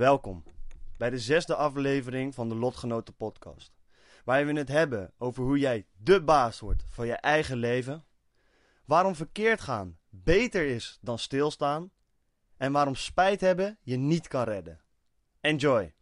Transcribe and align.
Welkom 0.00 0.44
bij 0.96 1.10
de 1.10 1.18
zesde 1.18 1.54
aflevering 1.54 2.34
van 2.34 2.48
de 2.48 2.54
Lotgenoten 2.54 3.14
podcast. 3.14 3.72
Waar 4.24 4.46
we 4.46 4.52
het 4.52 4.68
hebben 4.68 5.12
over 5.18 5.42
hoe 5.42 5.58
jij 5.58 5.86
de 5.96 6.22
baas 6.22 6.60
wordt 6.60 6.84
van 6.90 7.06
je 7.06 7.12
eigen 7.12 7.56
leven. 7.56 8.04
Waarom 8.84 9.14
verkeerd 9.14 9.60
gaan 9.60 9.98
beter 10.08 10.66
is 10.66 10.98
dan 11.00 11.18
stilstaan. 11.18 11.90
En 12.56 12.72
waarom 12.72 12.94
spijt 12.94 13.40
hebben 13.40 13.78
je 13.82 13.96
niet 13.96 14.28
kan 14.28 14.44
redden. 14.44 14.80
Enjoy! 15.40 15.94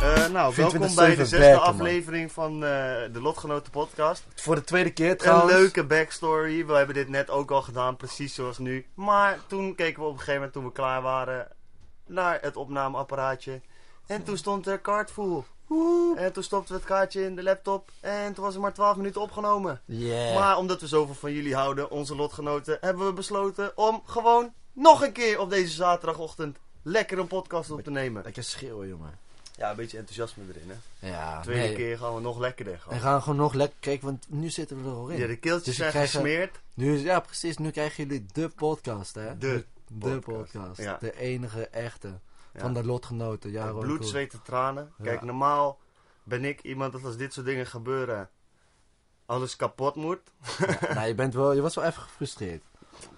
Eh, 0.00 0.28
nou, 0.28 0.54
welkom 0.56 0.94
bij 0.94 1.08
de 1.08 1.14
zesde 1.14 1.38
werken, 1.38 1.62
aflevering 1.62 2.32
van 2.32 2.52
eh, 2.54 2.70
de 3.12 3.20
Lotgenoten 3.20 3.72
podcast. 3.72 4.24
Voor 4.34 4.54
de 4.54 4.64
tweede 4.64 4.92
keer 4.92 5.10
Een 5.10 5.16
trouwens. 5.16 5.52
leuke 5.52 5.84
backstory. 5.84 6.66
We 6.66 6.72
hebben 6.72 6.94
dit 6.94 7.08
net 7.08 7.30
ook 7.30 7.50
al 7.50 7.62
gedaan, 7.62 7.96
precies 7.96 8.34
zoals 8.34 8.58
nu. 8.58 8.86
Maar 8.94 9.38
toen 9.46 9.74
keken 9.74 10.02
we 10.02 10.06
op 10.06 10.12
een 10.12 10.18
gegeven 10.18 10.34
moment, 10.34 10.52
toen 10.52 10.64
we 10.64 10.72
klaar 10.72 11.02
waren, 11.02 11.55
naar 12.06 12.38
het 12.42 12.56
opnameapparaatje. 12.56 13.60
En 14.06 14.22
toen 14.24 14.36
stond 14.36 14.66
er 14.66 14.78
kaartvoel. 14.78 15.44
En 16.16 16.32
toen 16.32 16.42
stopten 16.42 16.72
we 16.74 16.80
het 16.80 16.88
kaartje 16.88 17.24
in 17.24 17.36
de 17.36 17.42
laptop. 17.42 17.90
En 18.00 18.34
toen 18.34 18.44
was 18.44 18.54
er 18.54 18.60
maar 18.60 18.72
12 18.74 18.96
minuten 18.96 19.20
opgenomen. 19.20 19.80
Yeah. 19.84 20.34
Maar 20.34 20.56
omdat 20.56 20.80
we 20.80 20.86
zoveel 20.86 21.14
van 21.14 21.32
jullie 21.32 21.54
houden, 21.54 21.90
onze 21.90 22.16
lotgenoten, 22.16 22.78
hebben 22.80 23.06
we 23.06 23.12
besloten 23.12 23.76
om 23.76 24.02
gewoon 24.06 24.52
nog 24.72 25.02
een 25.02 25.12
keer 25.12 25.40
op 25.40 25.50
deze 25.50 25.72
zaterdagochtend 25.74 26.56
lekker 26.82 27.18
een 27.18 27.26
podcast 27.26 27.70
op 27.70 27.82
te 27.82 27.90
nemen. 27.90 28.22
Lekker 28.24 28.42
schreeuwen, 28.44 28.88
jongen. 28.88 29.18
Ja, 29.56 29.70
een 29.70 29.76
beetje 29.76 29.98
enthousiasme 29.98 30.42
erin, 30.54 30.70
hè. 30.98 31.08
Ja, 31.08 31.40
Tweede 31.42 31.60
nee. 31.62 31.74
keer 31.74 31.98
gaan 31.98 32.14
we 32.14 32.20
nog 32.20 32.38
lekkerder 32.38 32.74
En 32.74 32.80
gaan. 32.80 33.00
gaan 33.00 33.22
gewoon 33.22 33.38
nog 33.38 33.54
lekker 33.54 33.76
kijken, 33.80 34.04
want 34.06 34.24
nu 34.28 34.50
zitten 34.50 34.82
we 34.82 34.88
er 34.88 34.94
al 34.94 35.08
in. 35.08 35.18
Ja, 35.18 35.26
de 35.26 35.36
keeltjes 35.36 35.76
Dus 35.76 35.86
we 35.86 35.90
zijn 35.90 36.08
gesmeerd. 36.08 36.60
Nu 36.74 36.98
ja, 36.98 37.20
precies. 37.20 37.56
Nu 37.58 37.70
krijgen 37.70 38.06
jullie 38.06 38.26
de 38.32 38.48
podcast, 38.48 39.14
hè? 39.14 39.38
De 39.38 39.64
de 39.92 40.18
podcast. 40.18 40.80
Ja. 40.80 40.96
De 41.00 41.18
enige 41.18 41.68
echte. 41.68 42.20
Van 42.54 42.74
de 42.74 42.84
lotgenoten. 42.84 43.50
Ja, 43.50 43.68
Ron 43.68 43.80
bloed, 43.80 44.06
zweet 44.06 44.32
en 44.32 44.42
tranen. 44.42 44.92
Kijk, 45.02 45.22
normaal 45.22 45.78
ben 46.22 46.44
ik 46.44 46.62
iemand 46.62 46.92
dat 46.92 47.04
als 47.04 47.16
dit 47.16 47.32
soort 47.32 47.46
dingen 47.46 47.66
gebeuren, 47.66 48.30
alles 49.26 49.56
kapot 49.56 49.94
moet. 49.94 50.20
Nou, 50.94 51.06
je, 51.06 51.14
bent 51.14 51.34
wel, 51.34 51.52
je 51.52 51.60
was 51.60 51.74
wel 51.74 51.84
even 51.84 52.02
gefrustreerd. 52.02 52.62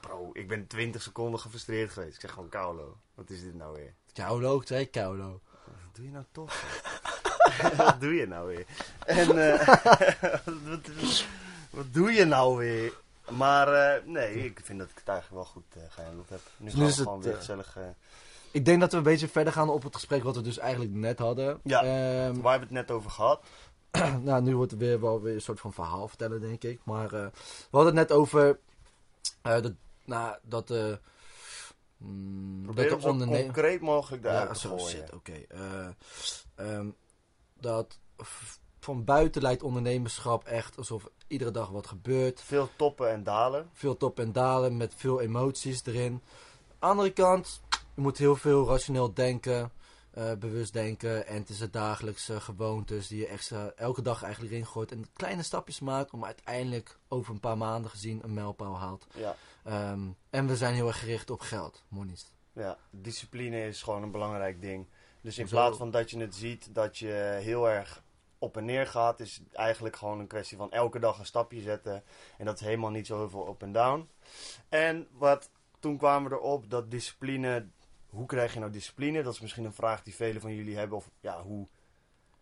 Bro, 0.01 0.31
ik 0.33 0.49
ben 0.49 0.67
20 0.67 1.03
seconden 1.03 1.41
gefrustreerd 1.41 1.91
geweest. 1.91 2.15
Ik 2.15 2.21
zeg 2.21 2.33
gewoon 2.33 2.49
Kaulo. 2.49 2.97
Wat 3.15 3.31
is 3.31 3.43
dit 3.43 3.55
nou 3.55 3.75
weer? 3.75 3.95
Kaulo, 4.13 4.63
zei 4.65 4.91
Kaulo. 4.91 5.41
Wat 5.65 5.95
doe 5.95 6.05
je 6.05 6.11
nou 6.11 6.25
toch? 6.33 6.53
wat 7.77 8.01
doe 8.01 8.15
je 8.15 8.27
nou 8.27 8.47
weer? 8.47 8.67
En 9.07 9.53
eh, 9.53 9.69
wat, 10.45 10.91
wat 11.71 11.93
doe 11.93 12.13
je 12.13 12.25
nou 12.25 12.57
weer? 12.57 12.93
Maar 13.31 13.73
eh, 13.73 14.05
nee, 14.05 14.45
ik 14.45 14.61
vind 14.63 14.79
dat 14.79 14.91
ik 14.91 14.99
het 14.99 15.09
eigenlijk 15.09 15.43
wel 15.43 15.53
goed 15.53 15.77
uh, 15.77 15.83
gehandeld 15.89 16.29
heb. 16.29 16.41
Nu 16.57 16.65
Dus 16.65 16.75
gaan 16.75 16.83
nu 16.83 16.87
we 16.87 16.93
is 16.93 16.97
het, 16.97 17.07
gewoon 17.07 17.23
weer 17.23 17.33
eh, 17.33 17.39
gezellig... 17.39 17.77
Ik 18.51 18.65
denk 18.65 18.81
dat 18.81 18.91
we 18.91 18.97
een 18.97 19.03
beetje 19.03 19.29
verder 19.29 19.53
gaan 19.53 19.71
op 19.71 19.83
het 19.83 19.95
gesprek 19.95 20.23
wat 20.23 20.37
we 20.37 20.43
dus 20.43 20.59
eigenlijk 20.59 20.93
net 20.93 21.19
hadden. 21.19 21.61
Ja. 21.63 21.83
Ehm, 21.83 22.41
waar 22.41 22.51
hebben 22.51 22.69
we 22.69 22.77
het 22.77 22.87
net 22.89 22.91
over 22.91 23.11
gehad? 23.11 23.45
nou, 24.23 24.43
nu 24.43 24.57
wordt 24.57 24.71
het 24.71 24.81
weer 24.81 25.01
wel 25.01 25.21
weer 25.21 25.35
een 25.35 25.41
soort 25.41 25.61
van 25.61 25.73
verhaal 25.73 26.09
vertellen, 26.09 26.41
denk 26.41 26.63
ik. 26.63 26.81
Maar 26.85 27.09
we 27.11 27.31
hadden 27.71 27.97
het 27.97 28.09
net 28.09 28.13
over 28.13 28.59
dat, 29.43 29.73
nou, 30.05 30.37
dat, 30.43 30.71
eh 30.71 30.93
mm, 31.97 32.63
Probeer 32.63 32.89
dat 32.89 33.01
de 33.01 33.19
zo 33.19 33.27
concreet 33.27 33.81
mogelijk 33.81 34.25
eruit 34.25 34.49
Ja, 34.49 34.53
te 34.53 34.59
zo 34.59 34.69
gooien. 34.69 34.89
zit, 34.89 35.15
oké. 35.15 35.33
Eh, 35.49 35.89
ehm, 36.55 36.91
dat 37.61 37.99
van 38.81 39.05
buiten 39.05 39.43
lijkt 39.43 39.63
ondernemerschap 39.63 40.45
echt 40.45 40.77
alsof 40.77 41.09
iedere 41.27 41.51
dag 41.51 41.69
wat 41.69 41.87
gebeurt. 41.87 42.41
Veel 42.41 42.69
toppen 42.77 43.11
en 43.11 43.23
dalen. 43.23 43.69
Veel 43.73 43.97
top 43.97 44.19
en 44.21 44.33
dalen 44.33 44.77
met 44.77 44.95
veel 44.97 45.21
emoties 45.21 45.87
erin. 45.87 46.23
Andere 46.79 47.11
kant, 47.11 47.61
je 47.95 48.01
moet 48.01 48.19
heel 48.19 48.37
veel 48.37 48.67
rationeel 48.67 49.15
denken, 49.15 49.71
eh, 50.11 50.33
bewust 50.33 50.73
denken. 50.73 51.27
En 51.27 51.37
het 51.37 51.49
is 51.49 51.59
de 51.59 51.71
dagelijkse 51.71 52.41
gewoontes 52.41 53.09
die 53.09 53.19
je 53.19 53.27
extra 53.27 53.73
elke 53.77 54.03
dag 54.03 54.23
eigenlijk 54.23 54.53
erin 54.53 54.67
gooit. 54.67 54.93
En 54.93 55.07
kleine 55.13 55.43
stapjes 55.43 55.81
maakt 55.81 56.11
om 56.11 56.25
uiteindelijk 56.25 56.99
over 57.09 57.33
een 57.33 57.41
paar 57.41 57.59
maanden 57.59 57.91
gezien 57.91 58.21
een 58.25 58.35
mijlpaal 58.35 58.79
haalt. 58.79 59.07
Ja. 59.15 59.37
Ehm, 59.65 60.01
en 60.31 60.47
we 60.47 60.57
zijn 60.57 60.75
heel 60.75 60.87
erg 60.87 60.99
gericht 60.99 61.31
op 61.31 61.41
geld, 61.41 61.85
monies. 61.89 62.33
Ja, 62.53 62.79
discipline 62.91 63.67
is 63.67 63.83
gewoon 63.83 64.03
een 64.03 64.11
belangrijk 64.11 64.61
ding. 64.61 64.87
Dus 65.21 65.39
in 65.39 65.49
plaats 65.49 65.77
van 65.77 65.91
dat 65.91 66.11
je 66.11 66.19
het 66.19 66.35
ziet 66.35 66.75
dat 66.75 66.99
je 66.99 67.39
heel 67.41 67.69
erg 67.69 68.03
op 68.39 68.57
en 68.57 68.65
neer 68.65 68.87
gaat, 68.87 69.21
is 69.21 69.41
eigenlijk 69.53 69.97
gewoon 69.97 70.19
een 70.19 70.27
kwestie 70.27 70.57
van 70.57 70.73
elke 70.73 70.99
dag 70.99 71.19
een 71.19 71.27
stapje 71.27 71.61
zetten. 71.61 72.03
En 72.39 72.45
dat 72.45 72.61
is 72.61 72.67
helemaal 72.67 72.91
niet 72.91 73.07
zo 73.07 73.17
heel 73.17 73.31
veel 73.31 73.49
up 73.49 73.63
en 73.63 73.73
down. 73.73 74.09
En 74.69 75.07
wat, 75.13 75.51
toen 75.79 75.97
kwamen 75.97 76.31
we 76.31 76.37
erop 76.37 76.71
dat 76.71 76.91
discipline, 76.91 77.67
hoe 78.09 78.27
krijg 78.27 78.53
je 78.53 78.59
nou 78.61 78.73
discipline? 78.73 79.23
Dat 79.23 79.35
is 79.35 79.41
misschien 79.41 79.65
een 79.65 79.73
vraag 79.73 80.03
die 80.03 80.15
velen 80.15 80.41
van 80.41 80.55
jullie 80.55 80.77
hebben. 80.77 80.97
Of 80.97 81.11
ja, 81.21 81.43
hoe. 81.43 81.67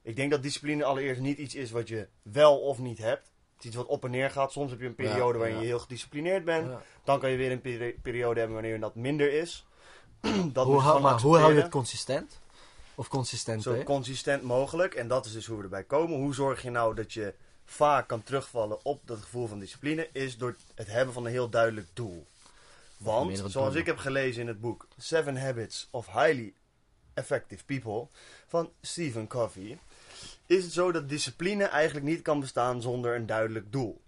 Ik 0.03 0.17
denk 0.17 0.31
dat 0.31 0.43
discipline 0.43 0.85
allereerst 0.85 1.21
niet 1.21 1.39
iets 1.39 1.55
is 1.55 1.71
wat 1.71 1.89
je 1.89 2.09
wel 2.23 2.59
of 2.61 2.79
niet 2.79 2.99
hebt. 2.99 3.33
Het 3.55 3.65
is 3.65 3.67
iets 3.67 3.77
wat 3.77 3.87
op 3.87 4.05
en 4.05 4.11
neer 4.11 4.31
gaat. 4.31 4.53
Soms 4.53 4.71
heb 4.71 4.81
je 4.81 4.87
een 4.87 4.95
Ja, 4.97 5.03
periode 5.11 5.39
waarin 5.39 5.57
ja. 5.57 5.63
je 5.63 5.67
heel 5.69 5.79
gedisciplineerd 5.79 6.45
bent. 6.45 6.67
Ja. 6.67 6.83
Dan 7.05 7.19
kan 7.19 7.31
je 7.31 7.37
weer 7.37 7.53
een 7.53 7.61
peri- 7.61 7.99
periode 8.03 8.39
hebben 8.39 8.57
wanneer 8.57 8.81
dat 8.81 8.95
minder 8.95 9.33
is. 9.33 9.67
dat 10.53 10.67
hoe, 10.67 10.81
hou, 10.81 11.01
maar 11.01 11.21
hoe 11.21 11.39
hou 11.39 11.55
je 11.55 11.61
het 11.61 11.71
consistent? 11.71 12.41
Of 12.99 13.09
consistent, 13.09 13.63
Zo 13.63 13.75
hè? 13.75 13.83
consistent 13.83 14.43
mogelijk. 14.43 14.95
En 14.95 15.09
dat 15.09 15.27
is 15.27 15.33
dus 15.33 15.47
hoe 15.47 15.57
we 15.57 15.63
erbij 15.63 15.85
komen. 15.85 16.17
Hoe 16.17 16.35
zorg 16.35 16.63
je 16.63 16.71
nou 16.71 16.95
dat 16.95 17.13
je 17.13 17.35
vaak 17.65 18.09
kan 18.09 18.23
terugvallen 18.23 18.85
op 18.85 19.01
dat 19.05 19.19
gevoel 19.19 19.47
van 19.47 19.59
discipline? 19.59 20.09
Is 20.13 20.39
door 20.39 20.57
het 20.75 20.87
hebben 20.87 21.15
van 21.15 21.25
een 21.25 21.31
heel 21.31 21.49
duidelijk 21.49 21.87
doel. 21.93 22.27
Want, 22.97 23.39
zoals 23.39 23.53
doelen. 23.53 23.77
ik 23.77 23.87
heb 23.87 23.97
gelezen 23.97 24.43
in 24.43 24.49
het 24.49 24.61
boek 24.61 24.87
Seven 24.99 25.37
Habits 25.37 25.89
of 25.91 26.07
Highly 26.07 26.55
Effective 27.15 27.65
People 27.65 28.07
van 28.47 28.71
Stephen 28.81 29.27
Covey, 29.27 29.79
is 30.47 30.65
het 30.65 30.73
zo 30.73 30.93
dat 30.93 31.09
discipline 31.09 31.65
eigenlijk 31.65 32.07
niet 32.07 32.23
kan 32.23 32.41
bestaan 32.41 32.83
zonder 32.83 33.15
een 33.15 33.27
duidelijk 33.27 33.73
doel. 33.73 34.01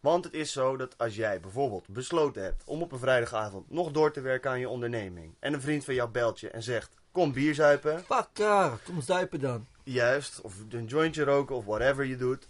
Want 0.00 0.24
het 0.24 0.34
is 0.34 0.52
zo 0.52 0.76
dat 0.76 0.98
als 0.98 1.16
jij 1.16 1.40
bijvoorbeeld 1.40 1.88
besloten 1.88 2.42
hebt 2.42 2.62
om 2.64 2.82
op 2.82 2.92
een 2.92 2.98
vrijdagavond 2.98 3.70
nog 3.70 3.90
door 3.90 4.12
te 4.12 4.20
werken 4.20 4.50
aan 4.50 4.60
je 4.60 4.68
onderneming 4.68 5.34
en 5.38 5.52
een 5.52 5.60
vriend 5.60 5.84
van 5.84 5.94
jou 5.94 6.10
belt 6.10 6.40
je 6.40 6.50
en 6.50 6.62
zegt: 6.62 6.95
Kom 7.16 7.32
bier 7.32 7.54
zuipen, 7.54 8.04
Pakker, 8.06 8.78
kom 8.84 9.00
zuipen 9.00 9.40
dan. 9.40 9.66
juist, 9.82 10.40
of 10.40 10.54
een 10.70 10.84
jointje 10.84 11.24
roken 11.24 11.56
of 11.56 11.64
whatever 11.64 12.04
je 12.04 12.16
doet, 12.16 12.48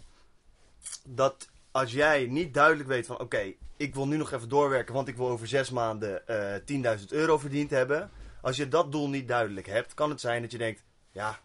dat 1.03 1.49
als 1.71 1.91
jij 1.91 2.25
niet 2.25 2.53
duidelijk 2.53 2.89
weet 2.89 3.05
van 3.05 3.19
oké, 3.19 3.53
ik 3.77 3.95
wil 3.95 4.07
nu 4.07 4.17
nog 4.17 4.31
even 4.31 4.49
doorwerken, 4.49 4.93
want 4.93 5.07
ik 5.07 5.15
wil 5.15 5.27
over 5.27 5.47
zes 5.47 5.69
maanden 5.69 6.27
eh 6.27 6.97
10.000 6.99 7.05
euro 7.07 7.37
verdiend 7.37 7.69
hebben. 7.69 8.09
Als 8.41 8.57
je 8.57 8.67
dat 8.67 8.91
doel 8.91 9.09
niet 9.09 9.27
duidelijk 9.27 9.67
hebt, 9.67 9.93
kan 9.93 10.09
het 10.09 10.21
zijn 10.21 10.41
dat 10.41 10.51
je 10.51 10.57
denkt, 10.57 10.83
ja, 11.11 11.39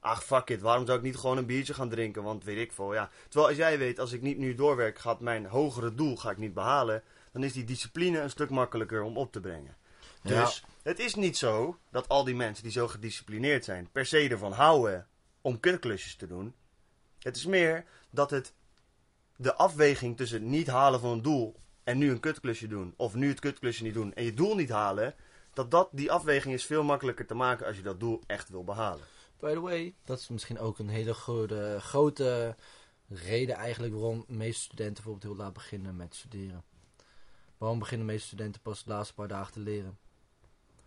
ach 0.00 0.24
fuck 0.24 0.48
it, 0.50 0.60
waarom 0.60 0.86
zou 0.86 0.98
ik 0.98 1.04
niet 1.04 1.16
gewoon 1.16 1.36
een 1.36 1.46
biertje 1.46 1.74
gaan 1.74 1.88
drinken, 1.88 2.22
want 2.22 2.44
weet 2.44 2.58
ik 2.58 2.72
veel, 2.72 2.94
ja. 2.94 3.10
Terwijl 3.22 3.48
als 3.48 3.56
jij 3.58 3.78
weet, 3.78 3.98
als 3.98 4.12
ik 4.12 4.22
niet 4.22 4.38
nu 4.38 4.54
doorwerk, 4.54 4.98
gaat 4.98 5.20
mijn 5.20 5.46
hogere 5.46 5.94
doel 5.94 6.16
ga 6.16 6.30
ik 6.30 6.38
niet 6.38 6.54
behalen, 6.54 7.02
dan 7.32 7.44
is 7.44 7.52
die 7.52 7.64
discipline 7.64 8.20
een 8.20 8.30
stuk 8.30 8.50
makkelijker 8.50 9.02
om 9.02 9.16
op 9.16 9.32
te 9.32 9.40
brengen. 9.40 9.76
Ja. 10.28 10.44
Dus 10.44 10.64
het 10.82 10.98
is 10.98 11.14
niet 11.14 11.36
zo 11.36 11.78
dat 11.90 12.08
al 12.08 12.24
die 12.24 12.34
mensen 12.34 12.62
die 12.62 12.72
zo 12.72 12.88
gedisciplineerd 12.88 13.64
zijn, 13.64 13.88
per 13.92 14.06
se 14.06 14.28
ervan 14.28 14.52
houden 14.52 15.08
om 15.40 15.60
kutklusjes 15.60 16.16
te 16.16 16.26
doen. 16.26 16.54
Het 17.18 17.36
is 17.36 17.46
meer 17.46 17.84
dat 18.10 18.30
het 18.30 18.52
de 19.36 19.54
afweging 19.54 20.16
tussen 20.16 20.40
het 20.40 20.48
niet 20.48 20.66
halen 20.66 21.00
van 21.00 21.10
een 21.10 21.22
doel 21.22 21.56
en 21.84 21.98
nu 21.98 22.10
een 22.10 22.20
kutklusje 22.20 22.66
doen, 22.66 22.94
of 22.96 23.14
nu 23.14 23.28
het 23.28 23.40
kutklusje 23.40 23.82
niet 23.82 23.94
doen 23.94 24.14
en 24.14 24.24
je 24.24 24.34
doel 24.34 24.54
niet 24.54 24.70
halen, 24.70 25.14
dat, 25.52 25.70
dat 25.70 25.88
die 25.92 26.12
afweging 26.12 26.54
is 26.54 26.64
veel 26.64 26.82
makkelijker 26.82 27.26
te 27.26 27.34
maken 27.34 27.66
als 27.66 27.76
je 27.76 27.82
dat 27.82 28.00
doel 28.00 28.22
echt 28.26 28.48
wil 28.48 28.64
behalen. 28.64 29.04
By 29.40 29.52
the 29.52 29.60
way, 29.60 29.94
dat 30.04 30.18
is 30.18 30.28
misschien 30.28 30.58
ook 30.58 30.78
een 30.78 30.88
hele 30.88 31.14
grote, 31.14 31.76
grote 31.80 32.56
reden 33.08 33.54
eigenlijk 33.54 33.94
waarom 33.94 34.24
de 34.26 34.34
meeste 34.34 34.62
studenten 34.62 34.94
bijvoorbeeld 34.94 35.32
heel 35.32 35.44
laat 35.44 35.52
beginnen 35.52 35.96
met 35.96 36.14
studeren. 36.14 36.64
Waarom 37.58 37.78
beginnen 37.78 38.06
de 38.06 38.12
meeste 38.12 38.26
studenten 38.26 38.60
pas 38.60 38.84
de 38.84 38.90
laatste 38.90 39.14
paar 39.14 39.28
dagen 39.28 39.52
te 39.52 39.60
leren? 39.60 39.98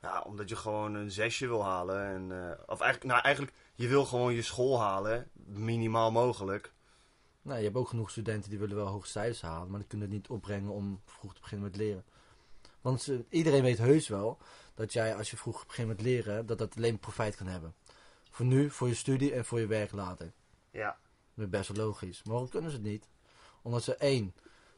Ja, 0.01 0.21
omdat 0.21 0.50
je 0.50 0.56
gewoon 0.56 0.94
een 0.94 1.12
zesje 1.12 1.48
wil 1.48 1.63
halen. 1.63 2.06
En, 2.06 2.31
eh, 2.50 2.57
of 2.65 2.80
eigenlijk, 2.80 3.03
nou 3.12 3.21
eigenlijk, 3.21 3.56
je 3.75 3.88
wil 3.88 4.06
gewoon 4.06 4.33
je 4.33 4.42
school 4.42 4.80
halen, 4.80 5.30
minimaal 5.45 6.12
mogelijk. 6.12 6.74
Nou, 7.42 7.57
je 7.57 7.63
hebt 7.63 7.75
ook 7.77 7.88
genoeg 7.88 8.09
studenten 8.12 8.50
die 8.50 8.59
willen 8.59 8.75
wel 8.75 8.88
hoge 8.88 9.07
cijfers 9.07 9.42
halen, 9.42 9.69
maar 9.69 9.80
die 9.80 9.88
kunnen 9.88 10.07
het 10.07 10.15
niet 10.18 10.27
opbrengen 10.30 10.71
om 10.71 11.01
vroeg 11.06 11.33
te 11.33 11.42
beginnen 11.42 11.68
met 11.68 11.77
leren. 11.80 12.06
Want 12.81 13.01
ze- 13.01 13.25
iedereen 13.30 13.62
weet 13.63 13.77
heus 13.77 14.07
wel 14.07 14.38
dat 14.38 14.48
dat 14.75 14.94
jij 14.94 15.15
als 15.15 15.31
je 15.31 15.38
vroeg 15.38 15.65
begint 15.65 15.88
met 15.88 16.01
leren, 16.01 16.45
dat 16.45 16.57
dat 16.57 16.75
alleen 16.75 17.00
profijt 17.00 17.36
kan 17.36 17.47
hebben. 17.47 17.74
Voor 18.30 18.45
nu, 18.45 18.69
voor 18.69 18.88
je 18.88 18.94
studie 18.95 19.33
en 19.33 19.45
voor 19.45 19.59
je 19.59 19.68
werk 19.68 19.92
later. 19.92 20.31
Ja. 20.71 20.97
Dat 21.33 21.45
is 21.45 21.50
best 21.51 21.69
wel 21.75 21.86
logisch. 21.86 22.24
Maar 22.24 22.31
waarom 22.33 22.50
kunnen 22.50 22.69
ze 22.71 22.75
het 22.75 22.86
niet? 22.86 23.07
Omdat 23.62 23.83
ze 23.83 23.95
één, 23.95 24.33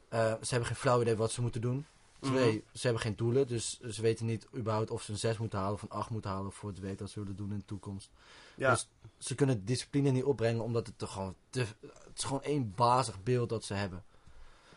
eh, 0.09 0.19
ze 0.19 0.49
hebben 0.49 0.67
geen 0.67 0.75
flauw 0.77 1.01
idee 1.01 1.15
wat 1.15 1.31
ze 1.31 1.41
moeten 1.41 1.61
doen. 1.61 1.85
Twee, 2.23 2.51
Mhm. 2.51 2.77
ze 2.77 2.81
hebben 2.81 3.01
geen 3.01 3.15
doelen, 3.15 3.47
dus 3.47 3.79
ze 3.79 4.01
weten 4.01 4.25
niet 4.25 4.47
überhaupt 4.55 4.91
of 4.91 5.01
ze 5.01 5.11
een 5.11 5.17
6 5.17 5.37
moeten 5.37 5.59
halen 5.59 5.73
of 5.73 5.81
een 5.81 5.89
8 5.89 6.09
moeten 6.09 6.31
halen 6.31 6.51
voor 6.51 6.69
het 6.69 6.79
werk 6.79 6.97
dat 6.97 7.09
ze 7.09 7.19
willen 7.19 7.35
doen 7.35 7.51
in 7.51 7.57
de 7.57 7.65
toekomst. 7.65 8.09
Ja. 8.55 8.69
Dus 8.71 8.87
ze 9.17 9.35
kunnen 9.35 9.65
discipline 9.65 10.09
niet 10.11 10.23
opbrengen 10.23 10.63
omdat 10.63 10.87
het 10.87 11.01
er 11.01 11.07
gewoon 11.07 11.35
te, 11.49 11.59
het 11.59 12.17
is 12.17 12.23
gewoon 12.23 12.43
één 12.43 12.73
bazig 12.75 13.23
beeld 13.23 13.49
dat 13.49 13.63
ze 13.63 13.73
hebben. 13.73 14.03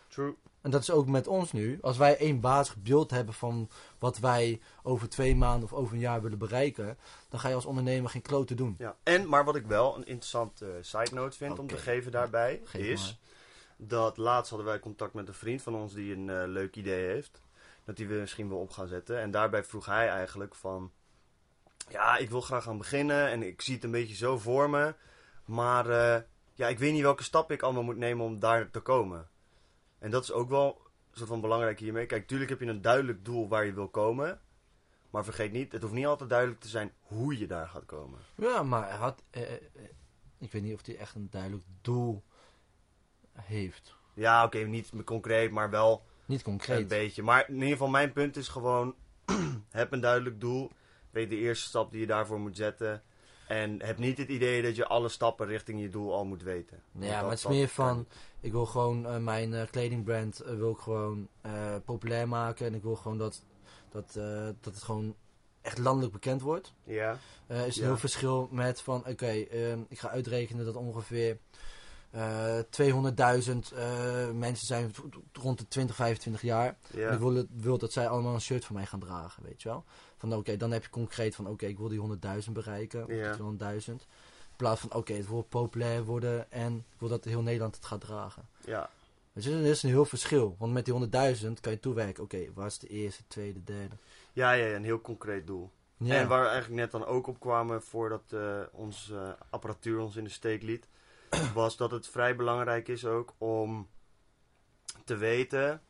True. 0.08 0.34
En 0.60 0.70
dat 0.72 0.80
is 0.80 0.90
ook 0.90 1.06
met 1.06 1.26
ons 1.26 1.52
nu. 1.52 1.78
Als 1.82 1.96
wij 1.96 2.16
één 2.18 2.40
bazig 2.40 2.76
beeld 2.76 3.10
hebben 3.10 3.34
van 3.34 3.68
wat 3.98 4.18
wij 4.18 4.60
over 4.82 5.08
twee 5.08 5.36
maanden 5.36 5.64
of 5.64 5.72
over 5.72 5.94
een 5.94 6.00
jaar 6.00 6.22
willen 6.22 6.38
bereiken, 6.38 6.96
dan 7.28 7.40
ga 7.40 7.48
je 7.48 7.54
als 7.54 7.64
ondernemer 7.64 8.10
geen 8.10 8.22
klote 8.22 8.54
doen. 8.54 8.74
Ja. 8.78 8.96
En, 9.02 9.28
maar 9.28 9.44
wat 9.44 9.56
ik 9.56 9.66
wel 9.66 9.96
een 9.96 10.06
interessante 10.06 10.66
eh, 10.66 10.72
side 10.80 11.14
note 11.14 11.36
vind 11.36 11.58
om 11.58 11.66
te 11.66 11.76
geven 11.76 12.12
daarbij, 12.12 12.60
Geef 12.64 12.86
is 12.86 13.02
maar. 13.04 13.16
Dat 13.76 14.16
laatst 14.16 14.50
hadden 14.50 14.68
wij 14.68 14.78
contact 14.78 15.14
met 15.14 15.28
een 15.28 15.34
vriend 15.34 15.62
van 15.62 15.74
ons 15.74 15.94
die 15.94 16.14
een 16.14 16.30
eh, 16.30 16.42
leuk 16.46 16.76
idee 16.76 17.06
heeft. 17.06 17.40
Dat 17.84 17.96
die 17.96 18.08
we 18.08 18.14
misschien 18.14 18.48
wel 18.48 18.58
op 18.58 18.70
gaan 18.70 18.88
zetten. 18.88 19.18
En 19.18 19.30
daarbij 19.30 19.64
vroeg 19.64 19.86
hij 19.86 20.08
eigenlijk 20.08 20.54
van, 20.54 20.92
ja, 21.88 22.16
ik 22.16 22.30
wil 22.30 22.40
graag 22.40 22.62
gaan 22.62 22.78
beginnen 22.78 23.28
en 23.28 23.42
ik 23.42 23.62
zie 23.62 23.74
het 23.74 23.84
een 23.84 23.90
beetje 23.90 24.14
zo 24.14 24.38
voor 24.38 24.70
me. 24.70 24.94
Maar 25.44 25.90
eh, 25.90 26.22
ja, 26.54 26.68
ik 26.68 26.78
weet 26.78 26.92
niet 26.92 27.02
welke 27.02 27.22
stap 27.22 27.50
ik 27.50 27.62
allemaal 27.62 27.82
moet 27.82 27.96
nemen 27.96 28.24
om 28.24 28.38
daar 28.38 28.70
te 28.70 28.80
komen. 28.80 29.28
En 29.98 30.10
dat 30.10 30.22
is 30.22 30.32
ook 30.32 30.48
wel 30.48 30.80
een 31.10 31.16
soort 31.16 31.28
van 31.28 31.40
belangrijk 31.40 31.78
hiermee. 31.78 32.06
Kijk, 32.06 32.26
tuurlijk 32.26 32.50
heb 32.50 32.60
je 32.60 32.66
een 32.66 32.82
duidelijk 32.82 33.24
doel 33.24 33.48
waar 33.48 33.64
je 33.64 33.72
wil 33.72 33.88
komen. 33.88 34.40
Maar 35.10 35.24
vergeet 35.24 35.52
niet, 35.52 35.72
het 35.72 35.82
hoeft 35.82 35.94
niet 35.94 36.06
altijd 36.06 36.30
duidelijk 36.30 36.60
te 36.60 36.68
zijn 36.68 36.92
hoe 37.00 37.38
je 37.38 37.46
daar 37.46 37.68
gaat 37.68 37.86
komen. 37.86 38.20
Ja, 38.34 38.62
maar 38.62 38.88
hij 38.88 38.96
had, 38.96 39.22
eh, 39.30 39.52
ik 40.38 40.52
weet 40.52 40.62
niet 40.62 40.74
of 40.74 40.86
hij 40.86 40.96
echt 40.96 41.14
een 41.14 41.30
duidelijk 41.30 41.64
doel 41.80 42.22
heeft. 43.42 43.94
Ja, 44.14 44.44
oké, 44.44 44.58
niet 44.58 44.90
concreet, 45.04 45.50
maar 45.50 45.70
wel 45.70 46.02
Niet 46.26 46.38
een 46.38 46.44
concreet. 46.44 46.88
beetje. 46.88 47.22
Maar 47.22 47.48
in 47.48 47.54
ieder 47.54 47.68
geval, 47.68 47.88
mijn 47.88 48.12
punt 48.12 48.36
is 48.36 48.48
gewoon: 48.48 48.94
heb 49.70 49.92
een 49.92 50.00
duidelijk 50.00 50.40
doel. 50.40 50.70
Weet 51.10 51.30
de 51.30 51.36
eerste 51.36 51.66
stap 51.68 51.90
die 51.90 52.00
je 52.00 52.06
daarvoor 52.06 52.40
moet 52.40 52.56
zetten. 52.56 53.02
En 53.48 53.82
heb 53.82 53.98
niet 53.98 54.18
het 54.18 54.28
idee 54.28 54.62
dat 54.62 54.76
je 54.76 54.86
alle 54.86 55.08
stappen 55.08 55.46
richting 55.46 55.80
je 55.80 55.88
doel 55.88 56.14
al 56.14 56.24
moet 56.24 56.42
weten. 56.42 56.82
Ja, 56.92 57.00
dat- 57.00 57.20
maar 57.20 57.30
het 57.30 57.38
is 57.38 57.46
meer 57.46 57.68
van, 57.68 58.06
ik 58.40 58.52
wil 58.52 58.66
gewoon 58.66 59.06
eh, 59.06 59.16
mijn 59.16 59.54
eh, 59.54 59.66
kledingbrand 59.70 60.40
eh, 60.40 60.54
wil 60.56 60.70
ik 60.70 60.78
gewoon 60.78 61.28
populair 61.84 62.28
maken. 62.28 62.66
En 62.66 62.74
ik 62.74 62.82
wil 62.82 62.96
gewoon 62.96 63.18
dat, 63.18 63.44
dat, 63.90 64.12
dat 64.60 64.74
het 64.74 64.82
gewoon 64.82 65.14
echt 65.62 65.78
landelijk 65.78 66.12
bekend 66.12 66.40
wordt. 66.40 66.72
Ja, 66.84 67.18
is 67.48 67.76
een 67.76 67.82
Ja. 67.82 67.88
heel 67.88 67.96
verschil 67.96 68.48
met 68.50 68.80
van, 68.80 69.06
oké, 69.06 69.26
ehm, 69.30 69.80
ik 69.88 69.98
ga 69.98 70.08
uitrekenen 70.10 70.64
dat 70.64 70.76
ongeveer 70.76 71.38
200.000 72.16 73.74
eh, 73.76 74.30
mensen 74.30 74.66
zijn 74.66 74.94
rond 75.32 75.58
de 75.58 75.68
20, 75.68 75.96
25 75.96 76.42
jaar. 76.42 76.76
En 76.92 77.00
ja. 77.00 77.10
ik 77.10 77.18
wil, 77.56 77.78
dat 77.78 77.92
zij 77.92 78.08
allemaal 78.08 78.34
een 78.34 78.40
shirt 78.40 78.64
van 78.64 78.74
mij 78.76 78.86
gaan 78.86 79.00
dragen, 79.00 79.42
weet 79.42 79.62
je 79.62 79.68
wel. 79.68 79.84
Van 80.16 80.34
oké, 80.34 80.56
dan 80.56 80.70
heb 80.70 80.82
je 80.82 80.90
concreet 80.90 81.34
van 81.34 81.46
oké, 81.48 81.66
ik 81.66 81.78
wil 81.78 81.88
die 81.88 82.00
100.000 82.46 82.52
bereiken, 82.52 83.04
of 83.04 83.10
Ja. 83.10 83.32
die 83.32 83.42
200.000. 83.86 83.86
In 83.88 84.56
plaats 84.56 84.80
van 84.80 84.92
oké, 84.94 85.12
het 85.12 85.28
wil 85.28 85.42
populair 85.42 86.04
worden 86.04 86.50
en 86.52 86.76
ik 86.76 86.98
wil 86.98 87.08
dat 87.08 87.24
heel 87.24 87.42
Nederland 87.42 87.74
het 87.76 87.84
gaat 87.84 88.00
dragen. 88.00 88.48
ja. 88.64 88.90
Je, 89.38 89.50
er 89.50 89.64
is 89.64 89.82
een 89.82 89.90
heel 89.90 90.04
verschil. 90.04 90.56
Want 90.58 90.72
met 90.72 90.84
die 90.84 90.94
100.000 90.94 91.52
kan 91.60 91.72
je 91.72 91.80
toewerken, 91.80 92.22
oké, 92.22 92.38
waar 92.54 92.66
is 92.66 92.78
de 92.78 92.86
eerste, 92.88 93.22
tweede, 93.28 93.64
derde. 93.64 93.96
Ja, 94.32 94.52
ja, 94.52 94.74
een 94.74 94.84
heel 94.84 95.00
concreet 95.00 95.46
doel. 95.46 95.70
Ja, 95.96 96.14
En 96.14 96.28
waar 96.28 96.42
we 96.42 96.48
eigenlijk 96.48 96.80
net 96.80 96.90
dan 96.90 97.04
ook 97.06 97.26
op 97.26 97.40
kwamen 97.40 97.82
voordat 97.82 98.22
eh 98.32 98.60
onze 98.72 99.36
apparatuur 99.50 99.98
ons 100.00 100.16
in 100.16 100.24
de 100.24 100.30
steek 100.30 100.62
liet, 100.62 100.86
was 101.54 101.76
dat 101.76 101.90
het 101.90 102.08
vrij 102.08 102.36
belangrijk 102.36 102.88
is 102.88 103.04
ook 103.04 103.34
om 103.38 103.88
te 105.04 105.16
weten 105.16 105.82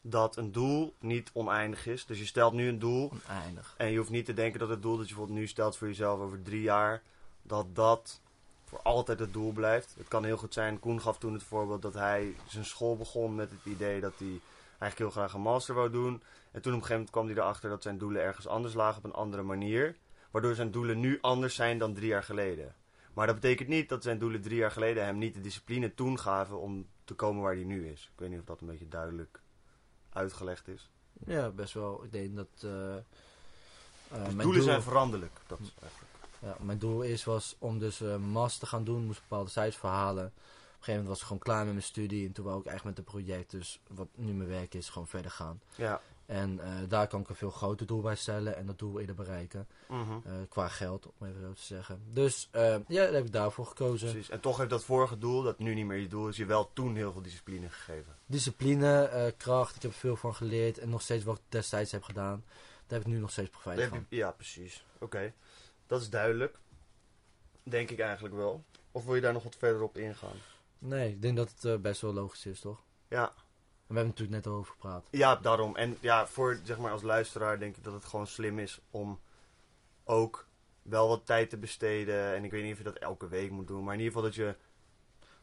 dat 0.00 0.36
een 0.36 0.52
doel 0.52 0.94
niet 1.00 1.30
oneindig 1.32 1.86
is. 1.86 2.06
Dus 2.06 2.18
je 2.18 2.24
stelt 2.24 2.52
nu 2.52 2.68
een 2.68 2.78
doel 2.78 3.12
oneindig. 3.28 3.74
en 3.76 3.90
je 3.90 3.98
hoeft 3.98 4.10
niet 4.10 4.24
te 4.24 4.34
denken 4.34 4.60
dat 4.60 4.68
het 4.68 4.82
doel 4.82 4.96
dat 4.96 5.08
je 5.08 5.14
bijvoorbeeld 5.14 5.38
nu 5.38 5.46
stelt 5.46 5.76
voor 5.76 5.88
jezelf 5.88 6.20
over 6.20 6.42
drie 6.42 6.62
jaar, 6.62 7.02
dat 7.42 7.74
dat 7.74 8.20
voor 8.64 8.80
altijd 8.82 9.18
het 9.18 9.32
doel 9.32 9.52
blijft. 9.52 9.94
Het 9.96 10.08
kan 10.08 10.24
heel 10.24 10.36
goed 10.36 10.54
zijn, 10.54 10.80
Koen 10.80 11.00
gaf 11.00 11.18
toen 11.18 11.32
het 11.32 11.42
voorbeeld 11.42 11.82
dat 11.82 11.94
hij 11.94 12.34
zijn 12.48 12.64
school 12.64 12.96
begon 12.96 13.34
met 13.34 13.50
het 13.50 13.64
idee 13.64 14.00
dat 14.00 14.14
hij 14.18 14.40
eigenlijk 14.78 14.98
heel 14.98 15.10
graag 15.10 15.32
een 15.32 15.40
master 15.40 15.74
wou 15.74 15.90
doen. 15.90 16.22
En 16.52 16.62
toen 16.62 16.72
op 16.72 16.80
een 16.80 16.86
gegeven 16.86 16.92
moment 16.92 17.10
kwam 17.10 17.26
hij 17.26 17.34
erachter 17.34 17.70
dat 17.70 17.82
zijn 17.82 17.98
doelen 17.98 18.22
ergens 18.22 18.46
anders 18.46 18.74
lagen 18.74 18.98
op 18.98 19.04
een 19.04 19.20
andere 19.20 19.42
manier. 19.42 19.96
Waardoor 20.30 20.54
zijn 20.54 20.70
doelen 20.70 21.00
nu 21.00 21.18
anders 21.20 21.54
zijn 21.54 21.78
dan 21.78 21.94
drie 21.94 22.08
jaar 22.08 22.22
geleden. 22.22 22.74
Maar 23.16 23.26
dat 23.26 23.34
betekent 23.34 23.68
niet 23.68 23.88
dat 23.88 24.02
zijn 24.02 24.18
doelen 24.18 24.42
drie 24.42 24.56
jaar 24.56 24.70
geleden 24.70 25.04
hem 25.04 25.18
niet 25.18 25.34
de 25.34 25.40
discipline 25.40 25.94
toen 25.94 26.18
gaven 26.18 26.60
om 26.60 26.86
te 27.04 27.14
komen 27.14 27.42
waar 27.42 27.54
hij 27.54 27.64
nu 27.64 27.88
is. 27.88 28.02
Ik 28.12 28.18
weet 28.20 28.30
niet 28.30 28.38
of 28.38 28.44
dat 28.44 28.60
een 28.60 28.66
beetje 28.66 28.88
duidelijk 28.88 29.40
uitgelegd 30.12 30.68
is. 30.68 30.90
Ja, 31.26 31.50
best 31.50 31.74
wel. 31.74 32.04
Ik 32.04 32.12
denk 32.12 32.36
dat... 32.36 32.46
eh, 32.60 32.96
eh, 32.96 33.02
Dus 34.08 34.16
mijn 34.18 34.36
doelen 34.36 34.54
doel- 34.54 34.62
zijn 34.62 34.82
veranderlijk. 34.82 35.32
Dat 35.46 35.58
is 35.60 35.72
eigenlijk. 35.82 36.12
Ja, 36.38 36.56
mijn 36.60 36.78
doel 36.78 37.04
eerst 37.04 37.24
was 37.24 37.56
om 37.58 37.78
dus 37.78 38.00
een 38.00 38.20
master 38.28 38.60
te 38.60 38.66
gaan 38.66 38.84
doen, 38.84 39.04
moest 39.06 39.20
bepaalde 39.28 39.50
cijfers 39.50 39.76
verhalen. 39.76 40.26
Op 40.26 40.32
een 40.32 40.42
gegeven 40.72 40.92
moment 40.92 41.08
was 41.08 41.18
ik 41.20 41.24
gewoon 41.26 41.42
klaar 41.42 41.64
met 41.64 41.72
mijn 41.72 41.84
studie 41.86 42.26
en 42.26 42.32
toen 42.32 42.44
wou 42.44 42.60
ik 42.60 42.66
echt 42.66 42.84
met 42.84 42.96
het 42.96 43.06
project, 43.06 43.50
dus 43.50 43.80
wat 43.88 44.08
nu 44.14 44.32
mijn 44.32 44.48
werk 44.48 44.74
is, 44.74 44.88
gewoon 44.88 45.08
verder 45.08 45.30
gaan. 45.30 45.60
Ja. 45.74 46.00
En 46.26 46.60
eh, 46.60 46.68
daar 46.88 47.06
kan 47.06 47.20
ik 47.20 47.28
een 47.28 47.34
veel 47.34 47.50
groter 47.50 47.86
doel 47.86 48.00
bij 48.00 48.14
stellen 48.16 48.56
en 48.56 48.66
dat 48.66 48.78
doel 48.78 49.00
eerder 49.00 49.14
bereiken, 49.14 49.66
Mhm. 49.88 50.12
eh, 50.24 50.32
qua 50.48 50.68
geld, 50.68 51.06
om 51.18 51.26
even 51.26 51.40
zo 51.40 51.52
te 51.52 51.62
zeggen. 51.62 52.02
Dus 52.12 52.48
eh, 52.50 52.62
ja, 52.88 53.04
daar 53.04 53.12
heb 53.12 53.24
ik 53.24 53.32
daarvoor 53.32 53.66
gekozen. 53.66 54.10
Precies. 54.10 54.30
En 54.30 54.40
toch 54.40 54.56
heeft 54.56 54.70
dat 54.70 54.84
vorige 54.84 55.18
doel, 55.18 55.42
dat 55.42 55.58
nu 55.58 55.74
niet 55.74 55.86
meer 55.86 55.98
je 55.98 56.08
doel 56.08 56.28
is, 56.28 56.36
je 56.36 56.44
wel 56.46 56.70
toen 56.72 56.96
heel 56.96 57.12
veel 57.12 57.22
discipline 57.22 57.68
gegeven. 57.68 58.14
Discipline, 58.26 59.34
kracht, 59.36 59.76
ik 59.76 59.82
heb 59.82 59.90
er 59.90 59.96
veel 59.98 60.16
van 60.16 60.34
geleerd 60.34 60.78
en 60.78 60.88
nog 60.88 61.02
steeds 61.02 61.24
wat 61.24 61.36
ik 61.36 61.42
destijds 61.48 61.92
heb 61.92 62.02
gedaan, 62.02 62.44
daar 62.86 62.98
heb 62.98 63.06
ik 63.08 63.14
nu 63.14 63.18
nog 63.20 63.30
steeds 63.30 63.50
profijt 63.50 63.88
van. 63.88 64.06
Ja, 64.08 64.30
precies. 64.30 64.84
Oké. 64.98 65.32
Dat 65.86 66.00
is 66.00 66.10
duidelijk. 66.10 66.58
Denk 67.62 67.90
ik 67.90 67.98
eigenlijk 67.98 68.34
wel. 68.34 68.64
Of 68.92 69.04
wil 69.04 69.14
je 69.14 69.20
daar 69.20 69.32
nog 69.32 69.42
wat 69.42 69.56
verder 69.56 69.82
op 69.82 69.96
ingaan? 69.96 70.36
Nee, 70.78 71.08
ik 71.10 71.22
denk 71.22 71.36
dat 71.36 71.52
het 71.60 71.82
best 71.82 72.00
wel 72.00 72.12
logisch 72.12 72.46
is, 72.46 72.60
toch? 72.60 72.82
Ja. 73.08 73.32
En 73.88 73.94
we 73.94 74.00
hebben 74.00 74.12
het 74.14 74.20
natuurlijk 74.20 74.44
net 74.44 74.46
al 74.54 74.58
over 74.58 74.72
gepraat. 74.72 75.06
Ja, 75.10 75.36
daarom. 75.36 75.76
En 75.76 75.96
ja, 76.00 76.26
voor 76.26 76.58
zeg 76.62 76.78
maar 76.78 76.90
als 76.92 77.02
luisteraar 77.02 77.58
denk 77.58 77.76
ik 77.76 77.84
dat 77.84 77.92
het 77.92 78.04
gewoon 78.04 78.26
slim 78.26 78.58
is 78.58 78.80
om 78.90 79.20
ook 80.04 80.46
wel 80.82 81.08
wat 81.08 81.26
tijd 81.26 81.50
te 81.50 81.56
besteden. 81.56 82.34
En 82.34 82.44
ik 82.44 82.50
weet 82.50 82.62
niet 82.62 82.72
of 82.72 82.78
je 82.78 82.84
dat 82.84 82.96
elke 82.98 83.28
week 83.28 83.50
moet 83.50 83.66
doen, 83.66 83.84
maar 83.84 83.94
in 83.94 84.00
ieder 84.00 84.14
geval 84.14 84.28
dat 84.28 84.34
je 84.38 84.54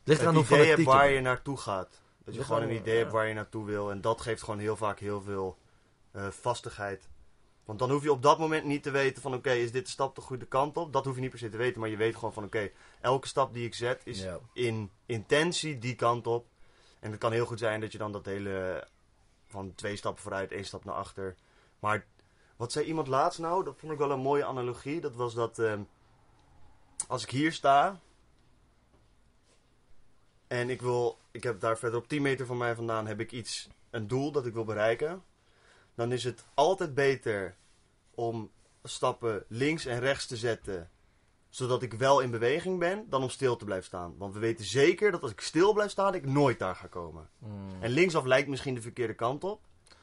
Ligt 0.03 0.23
hoe 0.25 0.43
idee 0.43 0.65
hebt 0.67 0.83
waar 0.83 1.09
je 1.09 1.21
naartoe 1.21 1.57
gaat. 1.57 1.89
Dat 1.89 1.99
je 2.25 2.31
Ligt 2.39 2.45
gewoon 2.45 2.61
aan- 2.61 2.69
een 2.69 2.75
idee 2.75 2.97
hebt 2.97 3.11
waar 3.11 3.27
je 3.27 3.33
naartoe 3.33 3.65
wil. 3.65 3.91
En 3.91 4.01
dat 4.01 4.21
geeft 4.21 4.43
gewoon 4.43 4.59
heel 4.59 4.75
vaak 4.75 4.99
heel 4.99 5.21
veel 5.21 5.57
eh, 6.11 6.27
vastigheid. 6.27 7.09
Want 7.65 7.79
dan 7.79 7.91
hoef 7.91 8.03
je 8.03 8.11
op 8.11 8.21
dat 8.21 8.39
moment 8.39 8.65
niet 8.65 8.83
te 8.83 8.91
weten 8.91 9.21
van 9.21 9.33
oké, 9.33 9.51
is 9.51 9.71
dit 9.71 9.85
de 9.85 9.91
stap 9.91 10.15
de 10.15 10.21
goede 10.21 10.45
kant 10.45 10.77
op? 10.77 10.93
Dat 10.93 11.05
hoef 11.05 11.15
je 11.15 11.21
niet 11.21 11.29
per 11.29 11.39
se 11.39 11.49
te 11.49 11.57
weten, 11.57 11.79
maar 11.79 11.89
je 11.89 11.97
weet 11.97 12.15
gewoon 12.15 12.33
van 12.33 12.43
oké, 12.43 12.69
elke 13.01 13.27
stap 13.27 13.53
die 13.53 13.65
ik 13.65 13.73
zet 13.75 14.01
is 14.05 14.21
Ja. 14.23 14.39
in 14.53 14.91
intentie 15.05 15.77
die 15.79 15.95
kant 15.95 16.27
op. 16.27 16.45
En 17.03 17.11
het 17.11 17.19
kan 17.19 17.31
heel 17.31 17.45
goed 17.45 17.59
zijn 17.59 17.81
dat 17.81 17.91
je 17.91 17.97
dan 17.97 18.11
dat 18.11 18.25
hele 18.25 18.87
van 19.47 19.75
twee 19.75 19.95
stappen 19.95 20.23
vooruit, 20.23 20.51
één 20.51 20.65
stap 20.65 20.85
naar 20.85 20.95
achter. 20.95 21.35
Maar 21.79 22.05
wat 22.55 22.71
zei 22.71 22.85
iemand 22.85 23.07
laatst 23.07 23.39
nou? 23.39 23.63
Dat 23.63 23.77
vond 23.77 23.91
ik 23.91 23.97
wel 23.97 24.11
een 24.11 24.19
mooie 24.19 24.45
analogie. 24.45 25.01
Dat 25.01 25.15
was 25.15 25.33
dat 25.33 25.59
ehm, 25.59 25.83
als 27.07 27.23
ik 27.23 27.29
hier 27.29 27.51
sta 27.51 27.99
en 30.47 30.69
ik 30.69 30.81
wil, 30.81 31.17
ik 31.31 31.43
heb 31.43 31.59
daar 31.59 31.77
verder 31.77 31.99
op 31.99 32.07
10 32.07 32.21
meter 32.21 32.45
van 32.45 32.57
mij 32.57 32.75
vandaan 32.75 33.07
heb 33.07 33.19
ik 33.19 33.31
iets, 33.31 33.69
een 33.89 34.07
doel 34.07 34.31
dat 34.31 34.45
ik 34.45 34.53
wil 34.53 34.65
bereiken. 34.65 35.23
Dan 35.95 36.11
is 36.11 36.23
het 36.23 36.45
altijd 36.53 36.93
beter 36.93 37.55
om 38.15 38.51
stappen 38.83 39.45
links 39.47 39.85
en 39.85 39.99
rechts 39.99 40.25
te 40.25 40.37
zetten 40.37 40.91
zodat 41.53 41.81
ik 41.81 41.93
wel 41.93 42.19
in 42.19 42.31
beweging 42.31 42.79
ben, 42.79 43.05
dan 43.09 43.23
om 43.23 43.29
stil 43.29 43.55
te 43.55 43.65
blijven 43.65 43.85
staan. 43.85 44.15
Want 44.17 44.33
we 44.33 44.39
weten 44.39 44.65
zeker 44.65 45.11
dat 45.11 45.21
als 45.21 45.31
ik 45.31 45.41
stil 45.41 45.73
blijf 45.73 45.91
staan, 45.91 46.13
ik 46.15 46.25
nooit 46.25 46.59
daar 46.59 46.75
ga 46.75 46.87
komen. 46.87 47.29
Mm. 47.37 47.49
En 47.79 47.89
linksaf 47.89 48.25
lijkt 48.25 48.47
misschien 48.47 48.75
de 48.75 48.81
verkeerde 48.81 49.13
kant 49.13 49.43
op, 49.43 49.61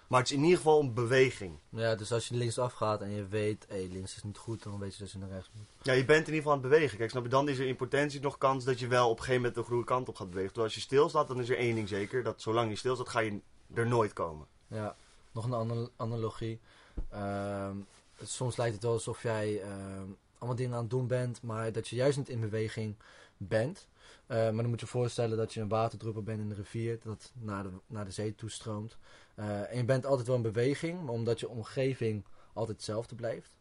maar 0.09 0.21
het 0.21 0.31
is 0.31 0.37
in 0.37 0.43
ieder 0.43 0.57
geval 0.57 0.81
een 0.81 0.95
beweging. 0.95 1.59
Ja, 1.69 1.95
dus 1.95 2.13
als 2.13 2.29
je 2.29 2.35
linksaf 2.35 2.73
gaat 2.73 3.01
en 3.01 3.11
je 3.11 3.27
weet, 3.27 3.67
hé, 3.69 3.87
links 3.91 4.17
is 4.17 4.23
niet 4.23 4.39
goed, 4.39 4.63
dan 4.63 4.79
weet 4.79 4.95
je 4.97 5.03
dat 5.03 5.13
je 5.13 5.19
naar 5.19 5.29
rechts 5.29 5.51
moet. 5.53 5.67
Ja, 5.83 5.93
je 5.93 6.05
bent 6.05 6.19
in 6.29 6.35
ieder 6.35 6.37
geval 6.37 6.53
aan 6.53 6.61
het 6.61 6.71
bewegen. 6.71 6.99
Kijk, 6.99 7.11
snap 7.11 7.23
je, 7.23 7.29
dan 7.29 7.49
is 7.49 7.59
er 7.59 7.67
in 7.67 7.77
potentie 7.77 8.21
nog 8.21 8.39
kans 8.39 8.65
dat 8.65 8.79
je 8.79 8.87
wel 8.87 9.05
op 9.11 9.19
een 9.19 9.25
gegeven 9.25 9.41
moment 9.43 9.55
de 9.55 9.63
goede 9.63 9.85
kant 9.85 10.09
op 10.09 10.17
gaat 10.17 10.29
bewegen. 10.31 10.53
Terwijl 10.53 10.73
als 10.73 10.83
je 10.83 10.87
stilstaat, 10.87 11.29
dan 11.29 11.41
is 11.41 11.49
er 11.51 11.57
één 11.57 11.75
ding 11.75 11.89
zeker, 11.89 12.23
dat 12.23 12.41
zolang 12.43 12.71
je 12.71 12.77
stilstaat, 12.77 13.09
ga 13.09 13.21
je 13.21 13.41
er 13.75 13.87
nooit 13.87 14.13
komen. 14.13 14.47
Ja, 14.67 14.97
nog 15.33 15.45
een 15.45 15.55
ana- 15.55 15.89
analogie. 15.97 16.61
Ehm, 17.09 17.77
soms 18.23 18.57
lijkt 18.57 18.75
het 18.75 18.83
wel 18.83 18.93
alsof 18.93 19.23
jij 19.23 19.63
ehm, 19.63 20.09
allemaal 20.41 20.59
dingen 20.59 20.75
aan 20.75 20.81
het 20.81 20.91
doen 20.91 21.07
bent, 21.07 21.43
maar 21.43 21.73
dat 21.73 21.89
je 21.89 21.97
juist 21.97 22.19
niet 22.19 22.29
in 22.29 22.41
beweging 22.41 22.97
bent. 23.37 23.89
Eh, 24.27 24.37
maar 24.37 24.53
dan 24.53 24.69
moet 24.69 24.81
je 24.81 24.87
je 24.87 24.93
voorstellen 24.93 25.37
dat 25.37 25.55
je 25.55 25.61
een 25.61 25.69
waterdruppel 25.69 26.23
bent 26.23 26.41
in 26.41 26.51
een 26.51 26.57
rivier 26.57 26.99
dat 27.03 27.33
naar 27.35 27.63
de, 27.63 27.71
naar 27.87 28.05
de 28.05 28.11
zee 28.11 28.35
toestroomt. 28.35 28.97
Eh, 29.35 29.71
en 29.71 29.77
je 29.77 29.85
bent 29.85 30.07
altijd 30.07 30.27
wel 30.27 30.37
in 30.37 30.43
beweging, 30.43 31.03
maar 31.03 31.15
omdat 31.15 31.41
je 31.41 31.49
omgeving 31.49 32.25
altijd 32.53 32.77
hetzelfde 32.77 33.15
blijft. 33.15 33.59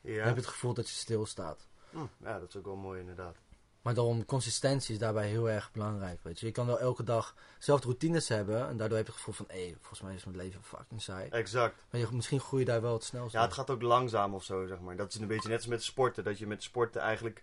Ja. 0.00 0.16
Dan 0.16 0.26
heb 0.26 0.34
je 0.34 0.40
het 0.40 0.50
gevoel 0.50 0.74
dat 0.74 0.88
je 0.88 0.94
stilstaat. 0.94 1.68
Hm, 1.90 1.98
ja, 2.22 2.38
dat 2.38 2.48
is 2.48 2.56
ook 2.56 2.64
wel 2.64 2.76
mooi 2.76 3.00
inderdaad. 3.00 3.36
Maar 3.82 3.94
daarom, 3.94 4.24
consistentie 4.24 4.94
is 4.94 5.00
daarbij 5.00 5.28
heel 5.28 5.50
erg 5.50 5.72
belangrijk. 5.72 6.18
Weet 6.22 6.40
je. 6.40 6.46
je 6.46 6.52
kan 6.52 6.66
wel 6.66 6.78
elke 6.78 7.02
dag 7.04 7.34
zelf 7.58 7.82
routines 7.82 8.28
hebben. 8.28 8.68
En 8.68 8.76
daardoor 8.76 8.96
heb 8.96 9.06
je 9.06 9.12
het 9.12 9.22
gevoel 9.22 9.46
van, 9.46 9.56
hé, 9.56 9.74
volgens 9.78 10.00
mij 10.00 10.14
is 10.14 10.24
mijn 10.24 10.36
leven 10.36 10.62
fucking 10.62 11.02
saai. 11.02 11.28
Exact. 11.28 11.84
Maar 11.90 12.00
je, 12.00 12.06
misschien 12.10 12.40
groei 12.40 12.60
je 12.64 12.68
daar 12.70 12.80
wel 12.80 12.92
het 12.92 13.04
snelst 13.04 13.32
Ja, 13.32 13.42
het 13.42 13.52
gaat 13.52 13.70
ook 13.70 13.82
langzaam 13.82 14.34
of 14.34 14.44
zo, 14.44 14.66
zeg 14.66 14.80
maar. 14.80 14.96
Dat 14.96 15.14
is 15.14 15.20
een 15.20 15.26
beetje 15.26 15.48
net 15.48 15.56
als 15.58 15.66
met 15.66 15.82
sporten. 15.82 16.24
Dat 16.24 16.38
je 16.38 16.46
met 16.46 16.62
sporten 16.62 17.00
eigenlijk 17.00 17.42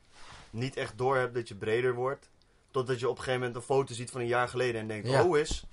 niet 0.50 0.76
echt 0.76 0.98
door 0.98 1.18
hebt 1.18 1.34
dat 1.34 1.48
je 1.48 1.56
breder 1.56 1.94
wordt. 1.94 2.30
Totdat 2.72 3.00
je 3.00 3.06
op 3.10 3.18
een 3.18 3.24
gegeven 3.24 3.40
moment 3.40 3.58
een 3.58 3.76
foto 3.76 3.94
ziet 3.94 4.12
van 4.12 4.22
een 4.22 4.28
jaar 4.28 4.48
geleden 4.48 4.82
en 4.82 4.88
denkt, 4.88 5.08
Ja. 5.08 5.24
oh 5.24 5.38
is... 5.38 5.64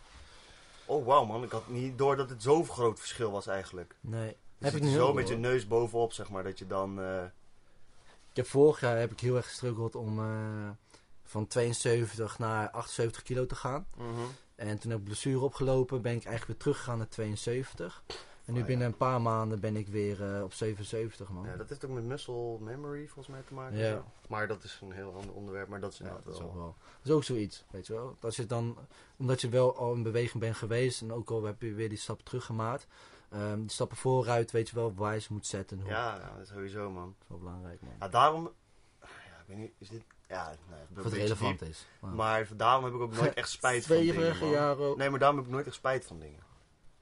Oh 0.87 1.07
wauw 1.07 1.25
man, 1.25 1.43
ik 1.43 1.51
had 1.51 1.69
niet 1.69 1.99
door 1.99 2.17
dat 2.17 2.31
het 2.31 2.43
zo'n 2.43 2.67
groot 2.69 2.99
verschil 2.99 3.31
was 3.31 3.47
eigenlijk. 3.47 3.95
Nee. 4.01 4.29
Je 4.29 4.65
Heb 4.65 4.73
zit 4.73 4.75
ik 4.75 4.83
nu 4.83 4.95
er 4.95 5.01
zo 5.01 5.13
met 5.13 5.29
je 5.29 5.37
neus 5.37 5.67
bovenop, 5.67 6.13
zeg 6.13 6.31
maar, 6.31 6.43
dat 6.43 6.59
je 6.59 6.67
dan... 6.67 7.01
eh, 7.01 7.23
Ik 8.35 8.41
heb 8.43 8.49
vorig 8.49 8.81
jaar 8.81 8.99
heb 8.99 9.13
ik 9.13 9.21
heel 9.21 9.37
erg 9.37 9.47
gestruggeld 9.47 9.95
om 9.95 10.19
eh, 10.19 10.71
van 11.25 11.47
72 11.47 12.39
naar 12.39 12.71
78 12.71 13.23
kilo 13.23 13.47
te 13.47 13.55
gaan. 13.55 13.87
mhm. 13.97 14.09
En 14.55 14.79
toen 14.79 14.91
heb 14.91 14.99
ik 15.01 15.05
blessure 15.05 15.39
opgelopen, 15.41 16.03
ben 16.03 16.13
ik 16.15 16.25
eigenlijk 16.25 16.47
weer 16.47 16.57
teruggegaan 16.57 16.99
naar 16.99 17.09
72. 17.09 18.03
En 18.45 18.53
nu 18.53 18.53
Ah, 18.53 18.57
ja. 18.59 18.65
binnen 18.65 18.87
een 18.87 18.97
paar 18.97 19.21
maanden 19.21 19.61
ben 19.61 19.77
ik 19.77 19.89
weer 19.89 20.35
eh, 20.37 20.43
op 20.43 20.53
77 20.53 21.29
man. 21.29 21.45
Ja, 21.47 21.57
dat 21.57 21.69
heeft 21.69 21.85
ook 21.85 21.91
met 21.91 22.05
muscle 22.05 22.59
memory 22.61 23.05
volgens 23.07 23.27
mij 23.35 23.43
te 23.47 23.55
maken. 23.55 23.79
Ja. 23.79 23.91
zo. 23.93 24.05
Maar 24.29 24.47
dat 24.49 24.65
is 24.65 24.79
een 24.83 24.93
heel 24.93 25.15
ander 25.15 25.35
onderwerp, 25.35 25.69
maar 25.69 25.81
dat 25.81 25.93
is 25.93 25.99
Ja, 25.99 26.05
inderdaad 26.05 26.27
dat 26.27 26.35
is 26.35 26.41
wel... 26.41 26.49
ook 26.51 26.57
wel. 26.57 26.75
Dat 26.99 27.07
is 27.07 27.11
ook 27.11 27.25
zoiets, 27.25 27.65
weet 27.71 27.87
je 27.87 27.93
wel. 27.93 28.17
Als 28.21 28.37
je 28.37 28.47
dan, 28.47 28.77
omdat 29.17 29.41
je 29.41 29.49
wel 29.49 29.77
al 29.77 29.95
in 29.95 30.03
beweging 30.03 30.43
bent 30.43 30.57
geweest 30.57 31.01
en 31.01 31.13
ook 31.13 31.31
al 31.31 31.45
heb 31.45 31.63
je 31.63 31.75
weer 31.75 31.89
die 31.89 31.99
stap 31.99 32.21
teruggemaakt. 32.25 32.87
Ehm 33.35 33.61
die 33.61 33.71
stappen 33.71 33.97
vooruit, 33.97 34.51
weet 34.51 34.69
je 34.69 34.75
wel 34.75 34.95
waar 34.95 35.15
je 35.15 35.21
ze 35.21 35.33
moet 35.33 35.47
zetten. 35.47 35.81
hoe. 35.81 35.91
Ja, 35.91 36.15
ja, 36.15 36.33
dat 36.37 36.43
is 36.43 36.49
sowieso 36.49 36.91
man. 36.91 37.05
Dat 37.05 37.15
is 37.23 37.29
wel 37.29 37.39
belangrijk 37.39 37.83
man. 37.83 37.93
Ja, 38.01 38.09
daarom... 38.09 38.53
Ja, 39.01 39.07
ik 39.41 39.45
weet 39.47 39.57
niet, 39.57 39.73
is 39.79 39.89
dit... 39.89 40.03
Ja, 40.29 40.47
nee, 40.71 40.79
het 40.79 40.95
beetje 41.03 41.11
relevant 41.19 41.59
diep. 41.59 41.69
is. 41.69 41.87
Maar, 42.01 42.11
Maar 42.15 42.49
daarom 42.57 42.85
heb 42.85 42.95
ik 42.95 43.01
ook 43.01 43.15
nooit 43.15 43.35
echt 43.35 43.51
spijt 43.51 43.87
van 43.87 43.97
dingen, 43.97 44.79
ook. 44.79 44.97
Nee, 44.97 45.11
maar 45.11 45.19
daarom 45.19 45.39
heb 45.39 45.47
ik 45.47 45.53
nooit 45.53 45.67
echt 45.67 45.75
spijt 45.75 46.05
van 46.07 46.19
dingen. 46.19 46.43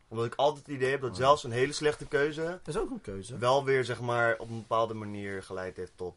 Omdat 0.08 0.26
ik 0.26 0.34
altijd 0.34 0.66
het 0.66 0.74
idee 0.74 0.90
heb 0.90 1.00
dat 1.00 1.10
Oh. 1.10 1.16
zelfs 1.16 1.44
een 1.44 1.50
hele 1.52 1.72
slechte 1.72 2.06
keuze 2.06 2.42
Dat 2.64 2.74
is 2.74 2.80
ook 2.80 2.90
een 2.90 3.00
keuze. 3.00 3.38
wel 3.38 3.64
weer 3.64 3.84
zeg 3.84 4.00
maar 4.00 4.36
op 4.38 4.48
een 4.48 4.58
bepaalde 4.60 4.94
manier 4.94 5.42
geleid 5.42 5.76
heeft 5.76 5.92
tot. 5.96 6.14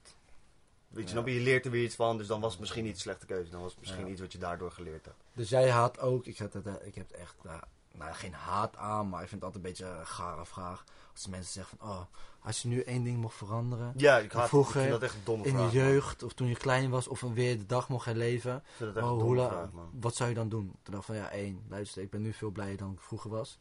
Weet 0.88 1.10
je, 1.10 1.16
Ja. 1.20 1.26
je 1.26 1.40
leert 1.40 1.66
er 1.66 1.72
weer 1.72 1.84
iets 1.84 1.96
van, 1.96 2.18
dus 2.18 2.28
dan 2.28 2.42
was 2.42 2.52
het 2.52 2.60
misschien 2.60 2.84
niet 2.84 2.94
een 2.94 3.00
slechte 3.00 3.26
keuze. 3.26 3.52
Dan 3.52 3.62
was 3.62 3.72
het 3.72 3.80
misschien 3.80 4.06
Ja. 4.06 4.12
iets 4.12 4.22
wat 4.22 4.32
je 4.32 4.38
daardoor 4.38 4.72
geleerd 4.72 5.06
hebt. 5.06 5.18
Dus 5.34 5.50
jij 5.50 5.70
haat 5.70 6.00
ook, 6.00 6.26
ik 6.26 6.38
heb, 6.38 6.54
het, 6.54 6.66
eh, 6.68 6.74
ik 6.84 6.96
heb 6.96 7.08
het 7.12 7.18
echt, 7.20 7.36
eh, 7.46 7.58
nou 7.98 8.14
geen 8.14 8.34
haat 8.34 8.78
aan, 8.78 9.10
maar 9.10 9.22
ik 9.22 9.30
vind 9.30 9.42
het 9.42 9.54
altijd 9.54 9.64
een 9.66 9.70
beetje 9.72 10.00
een 10.00 10.06
gare 10.08 10.46
vraag. 10.46 10.84
Als 11.14 11.28
mensen 11.28 11.54
zeggen 11.54 11.78
van, 11.78 11.88
oh, 11.90 12.02
als 12.44 12.62
je 12.62 12.68
nu 12.68 12.82
één 12.82 13.04
ding 13.04 13.18
mocht 13.18 13.36
veranderen. 13.38 13.94
Ja, 13.96 14.18
ik, 14.18 14.32
haat, 14.32 14.48
Vroeger, 14.50 14.76
ik 14.76 14.88
vind 14.88 14.92
dat 15.00 15.02
echt 15.10 15.14
een 15.14 15.22
domme 15.24 15.46
In 15.46 15.52
vraag. 15.56 15.72
je 15.72 15.80
man. 15.80 15.88
jeugd, 15.88 16.24
of 16.24 16.34
toen 16.34 16.48
je 16.48 16.56
klein 16.56 16.90
was, 16.90 17.08
of 17.08 17.22
weer 17.22 17.58
de 17.58 17.66
dag 17.66 17.90
mocht 17.90 18.06
herleven. 18.06 18.64
Oh, 18.80 18.94
hoe 19.10 19.18
domme 19.36 19.48
vraag, 19.48 19.72
man. 19.72 19.90
wat 20.00 20.16
zou 20.16 20.30
je 20.30 20.36
dan 20.36 20.50
doen? 20.50 20.76
Toen 20.84 20.94
dacht 20.94 21.06
van, 21.06 21.16
ja, 21.16 21.30
één, 21.30 21.64
luister, 21.70 22.02
ik 22.02 22.10
ben 22.10 22.22
nu 22.22 22.34
veel 22.34 22.50
blijer 22.52 22.78
dan 22.78 22.92
ik 22.92 23.00
vroeger 23.02 23.30
was. 23.30 23.60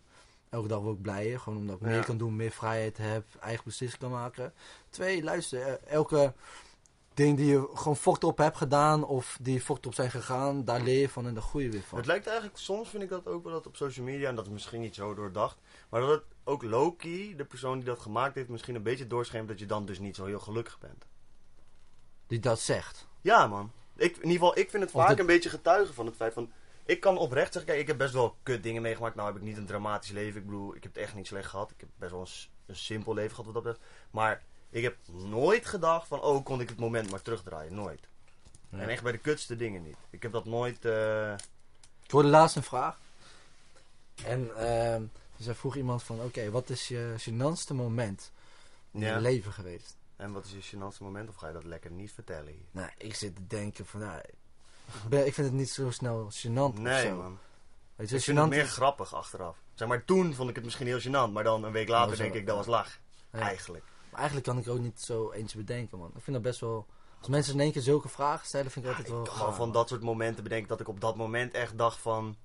Elke 0.49 0.69
dag 0.69 0.81
word 0.81 0.97
ik 0.97 1.03
blijer, 1.03 1.41
gewoon 1.41 1.59
omdat 1.59 1.77
ik 1.77 1.83
Ja. 1.83 1.89
meer 1.89 2.05
kan 2.05 2.17
doen, 2.17 2.37
meer 2.37 2.51
vrijheid 2.51 2.97
heb, 2.97 3.25
eigen 3.41 3.65
beslissingen 3.65 4.09
kan 4.09 4.19
maken. 4.21 4.53
Twee, 4.91 5.23
luister, 5.23 5.61
eh, 5.63 5.93
elke 5.93 6.33
ding 7.15 7.37
die 7.37 7.47
je 7.47 7.69
gewoon 7.75 7.97
fokt 7.97 8.25
op 8.25 8.39
hebt 8.39 8.57
gedaan, 8.57 9.05
of 9.05 9.39
die 9.41 9.61
fokt 9.61 9.87
op 9.87 9.95
zijn 9.95 10.11
gegaan, 10.11 10.65
daar 10.65 10.81
leer 10.81 11.01
je 11.01 11.09
van 11.09 11.27
en 11.27 11.35
daar 11.35 11.43
groei 11.43 11.65
je 11.65 11.71
weer 11.71 11.83
van. 11.83 11.99
Het 11.99 12.07
lijkt 12.07 12.27
eigenlijk, 12.27 12.59
soms 12.59 12.89
vind 12.89 13.03
ik 13.03 13.09
dat 13.09 13.27
ook 13.27 13.45
wel 13.45 13.53
dat 13.53 13.67
op 13.67 13.77
social 13.77 14.07
media, 14.07 14.29
en 14.29 14.35
dat 14.35 14.47
is 14.47 14.53
misschien 14.53 14.81
niet 14.81 14.95
zo 14.95 15.15
doordacht, 15.15 15.59
maar 15.89 16.01
dat 16.01 16.11
het 16.11 16.25
ook 16.45 16.63
Loki, 16.63 17.37
de 17.37 17.45
persoon 17.45 17.77
die 17.77 17.87
dat 17.87 17.99
gemaakt 17.99 18.35
heeft, 18.35 18.49
misschien 18.49 18.75
een 18.75 18.83
beetje 18.83 19.07
doorschemert 19.07 19.49
dat 19.49 19.59
je 19.59 19.67
dan 19.67 19.87
dus 19.87 19.99
niet 19.99 20.17
zo 20.17 20.25
heel 20.25 20.41
gelukkig 20.41 20.79
bent. 20.79 21.07
Die 22.27 22.41
dat 22.41 22.61
zegt. 22.61 23.07
Ja, 23.21 23.47
man. 23.47 23.71
Ik, 23.97 24.17
in 24.17 24.23
ieder 24.23 24.33
geval, 24.33 24.59
ik 24.59 24.71
vind 24.71 24.83
het 24.83 24.93
vaak 24.93 25.19
een 25.19 25.27
beetje 25.27 25.49
getuigen 25.51 25.95
van 25.95 26.07
het 26.07 26.17
feit 26.17 26.33
van... 26.33 26.51
Ik 26.87 27.01
kan 27.01 27.19
oprecht 27.19 27.53
zeggen, 27.53 27.71
kijk, 27.71 27.83
ik 27.83 27.87
heb 27.89 27.99
best 27.99 28.13
wel 28.13 28.37
kut 28.43 28.63
dingen 28.63 28.83
meegemaakt. 28.83 29.15
Nou 29.15 29.29
heb 29.29 29.37
ik 29.37 29.43
niet 29.43 29.57
een 29.57 29.67
dramatisch 29.67 30.11
leven. 30.11 30.41
Ik 30.41 30.47
bedoel, 30.47 30.75
ik 30.75 30.83
heb 30.83 30.95
het 30.95 31.03
echt 31.03 31.15
niet 31.15 31.27
slecht 31.27 31.49
gehad. 31.49 31.71
Ik 31.71 31.81
heb 31.81 31.89
best 31.99 32.13
wel 32.13 32.21
een, 32.21 32.27
een 32.67 32.77
simpel 32.77 33.15
leven 33.15 33.31
gehad 33.31 33.45
wat 33.45 33.55
dat 33.55 33.63
betreft. 33.63 33.91
Maar 34.11 34.43
ik 34.75 34.83
heb 34.83 34.97
nooit 35.07 35.67
gedacht 35.67 36.07
van, 36.09 36.21
oh, 36.21 36.45
kon 36.45 36.61
ik 36.61 36.69
het 36.69 36.79
moment 36.79 37.11
maar 37.11 37.23
terugdraaien. 37.23 37.75
Nooit. 37.75 38.01
Ja. 38.69 38.79
En 38.79 38.89
echt 38.89 39.03
bij 39.03 39.13
de 39.13 39.19
kutste 39.19 39.57
dingen 39.57 39.83
niet. 39.83 39.97
Ik 40.11 40.23
heb 40.23 40.33
dat 40.33 40.45
nooit... 40.45 40.85
eh, 40.85 41.33
Ik 42.03 42.11
hoorde 42.11 42.29
laatst 42.29 42.57
een 42.57 42.63
vraag. 42.63 42.97
En 44.25 44.51
dus 45.37 45.47
er 45.47 45.55
vroeg 45.55 45.77
iemand 45.77 46.03
van, 46.03 46.21
oké, 46.21 46.51
wat 46.51 46.71
is 46.71 46.89
je 46.89 47.15
gênantste 47.19 47.75
moment 47.75 48.31
in 48.91 49.01
Ja. 49.01 49.15
je 49.15 49.21
leven 49.21 49.53
geweest? 49.53 49.97
En 50.17 50.33
wat 50.33 50.45
is 50.45 50.53
je 50.71 50.77
gênantste 50.77 50.99
moment? 51.03 51.29
Of 51.29 51.35
ga 51.37 51.47
je 51.47 51.53
dat 51.53 51.65
lekker 51.65 51.91
niet 51.91 52.13
vertellen 52.13 52.53
hier? 52.53 52.65
Nou, 52.71 52.91
ik 52.99 53.15
zit 53.15 53.35
te 53.37 53.47
denken 53.47 53.87
van, 53.87 54.01
nou, 54.01 54.19
ik, 54.19 54.35
ben- 55.09 55.27
ik 55.27 55.35
vind 55.35 55.47
het 55.47 55.57
niet 55.57 55.71
zo 55.71 55.91
snel 55.91 56.31
gênant 56.33 56.55
of 56.55 56.79
Nee, 56.79 57.07
zo. 57.07 57.17
man. 57.17 57.39
Weet 57.97 58.09
je, 58.11 58.17
Ik 58.17 58.23
vind 58.23 58.39
het 58.39 58.49
meer 58.49 58.63
is- 58.63 58.73
grappig 58.73 59.15
achteraf. 59.15 59.57
Zeg 59.75 59.89
maar, 59.89 60.05
toen 60.05 60.35
vond 60.35 60.49
ik 60.49 60.55
het 60.55 60.65
misschien 60.65 60.87
heel 60.87 61.01
gênant. 61.01 61.33
Maar 61.33 61.45
dan 61.45 61.65
een 61.65 61.73
week 61.73 61.89
later 61.89 62.13
Oh, 62.13 62.19
denk 62.19 62.35
ik, 62.35 62.47
dat 62.47 62.57
was 62.57 62.67
lach. 62.67 62.99
Ja. 63.33 63.39
Eigenlijk. 63.39 63.85
Maar 64.15 64.23
eigenlijk 64.23 64.53
kan 64.53 64.59
ik 64.59 64.67
er 64.67 64.73
ook 64.73 64.85
niet 64.85 65.01
zo 65.01 65.31
eentje 65.31 65.59
bedenken, 65.59 65.99
man. 65.99 66.09
Ik 66.17 66.23
vind 66.23 66.37
dat 66.37 66.43
best 66.43 66.61
wel... 66.61 66.87
Als 67.19 67.29
mensen 67.29 67.55
in 67.55 67.61
één 67.61 67.73
keer 67.73 67.83
zulke 67.83 68.09
vragen 68.09 68.47
stellen, 68.47 68.71
vind 68.71 68.85
ik 68.85 68.91
Ja, 68.91 68.97
altijd 68.97 69.15
wel 69.15 69.25
ik 69.25 69.29
kan 69.31 69.39
wel 69.39 69.47
gaar, 69.47 69.57
van 69.57 69.73
dat 69.73 69.89
soort 69.89 70.03
momenten 70.03 70.43
bedenken 70.43 70.69
dat 70.69 70.81
ik 70.81 70.89
op 70.89 71.01
dat 71.01 71.17
moment 71.17 71.55
echt 71.55 71.79
dacht 71.79 71.99
van... 71.99 72.37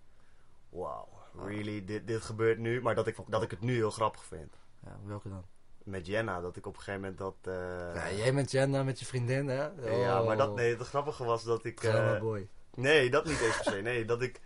Wauw, 0.69 1.07
really, 1.45 1.85
dit, 1.85 2.07
dit 2.07 2.21
gebeurt 2.21 2.57
nu. 2.57 2.81
Maar 2.81 2.95
dat 2.95 3.07
ik, 3.07 3.15
dat 3.27 3.41
ik 3.43 3.51
het 3.51 3.61
nu 3.61 3.73
heel 3.75 3.91
grappig 3.91 4.23
vind. 4.23 4.53
Ja, 4.85 4.97
welke 5.05 5.29
dan? 5.29 5.43
Met 5.83 6.05
Jenna, 6.05 6.41
dat 6.41 6.55
ik 6.55 6.65
op 6.65 6.73
een 6.75 6.81
gegeven 6.81 7.01
moment 7.01 7.17
dat... 7.19 7.35
eh, 7.53 7.95
Ja, 7.95 8.11
jij 8.11 8.31
met 8.31 8.51
Jenna, 8.51 8.83
met 8.83 8.99
je 8.99 9.05
vriendin, 9.05 9.47
hè? 9.47 9.63
ja, 10.01 10.21
maar 10.21 10.37
dat, 10.37 10.49
Oh, 10.49 10.55
nee, 10.55 10.77
het 10.77 10.87
grappige 10.87 11.23
was 11.23 11.43
dat 11.43 11.65
ik... 11.65 11.83
eh, 11.83 12.19
boy. 12.19 12.47
nee, 12.75 13.09
dat 13.09 13.25
niet 13.25 13.41
eens 13.41 13.55
per 13.61 13.71
se. 13.73 13.81
Nee, 13.81 14.05
dat 14.05 14.21
ik... 14.21 14.41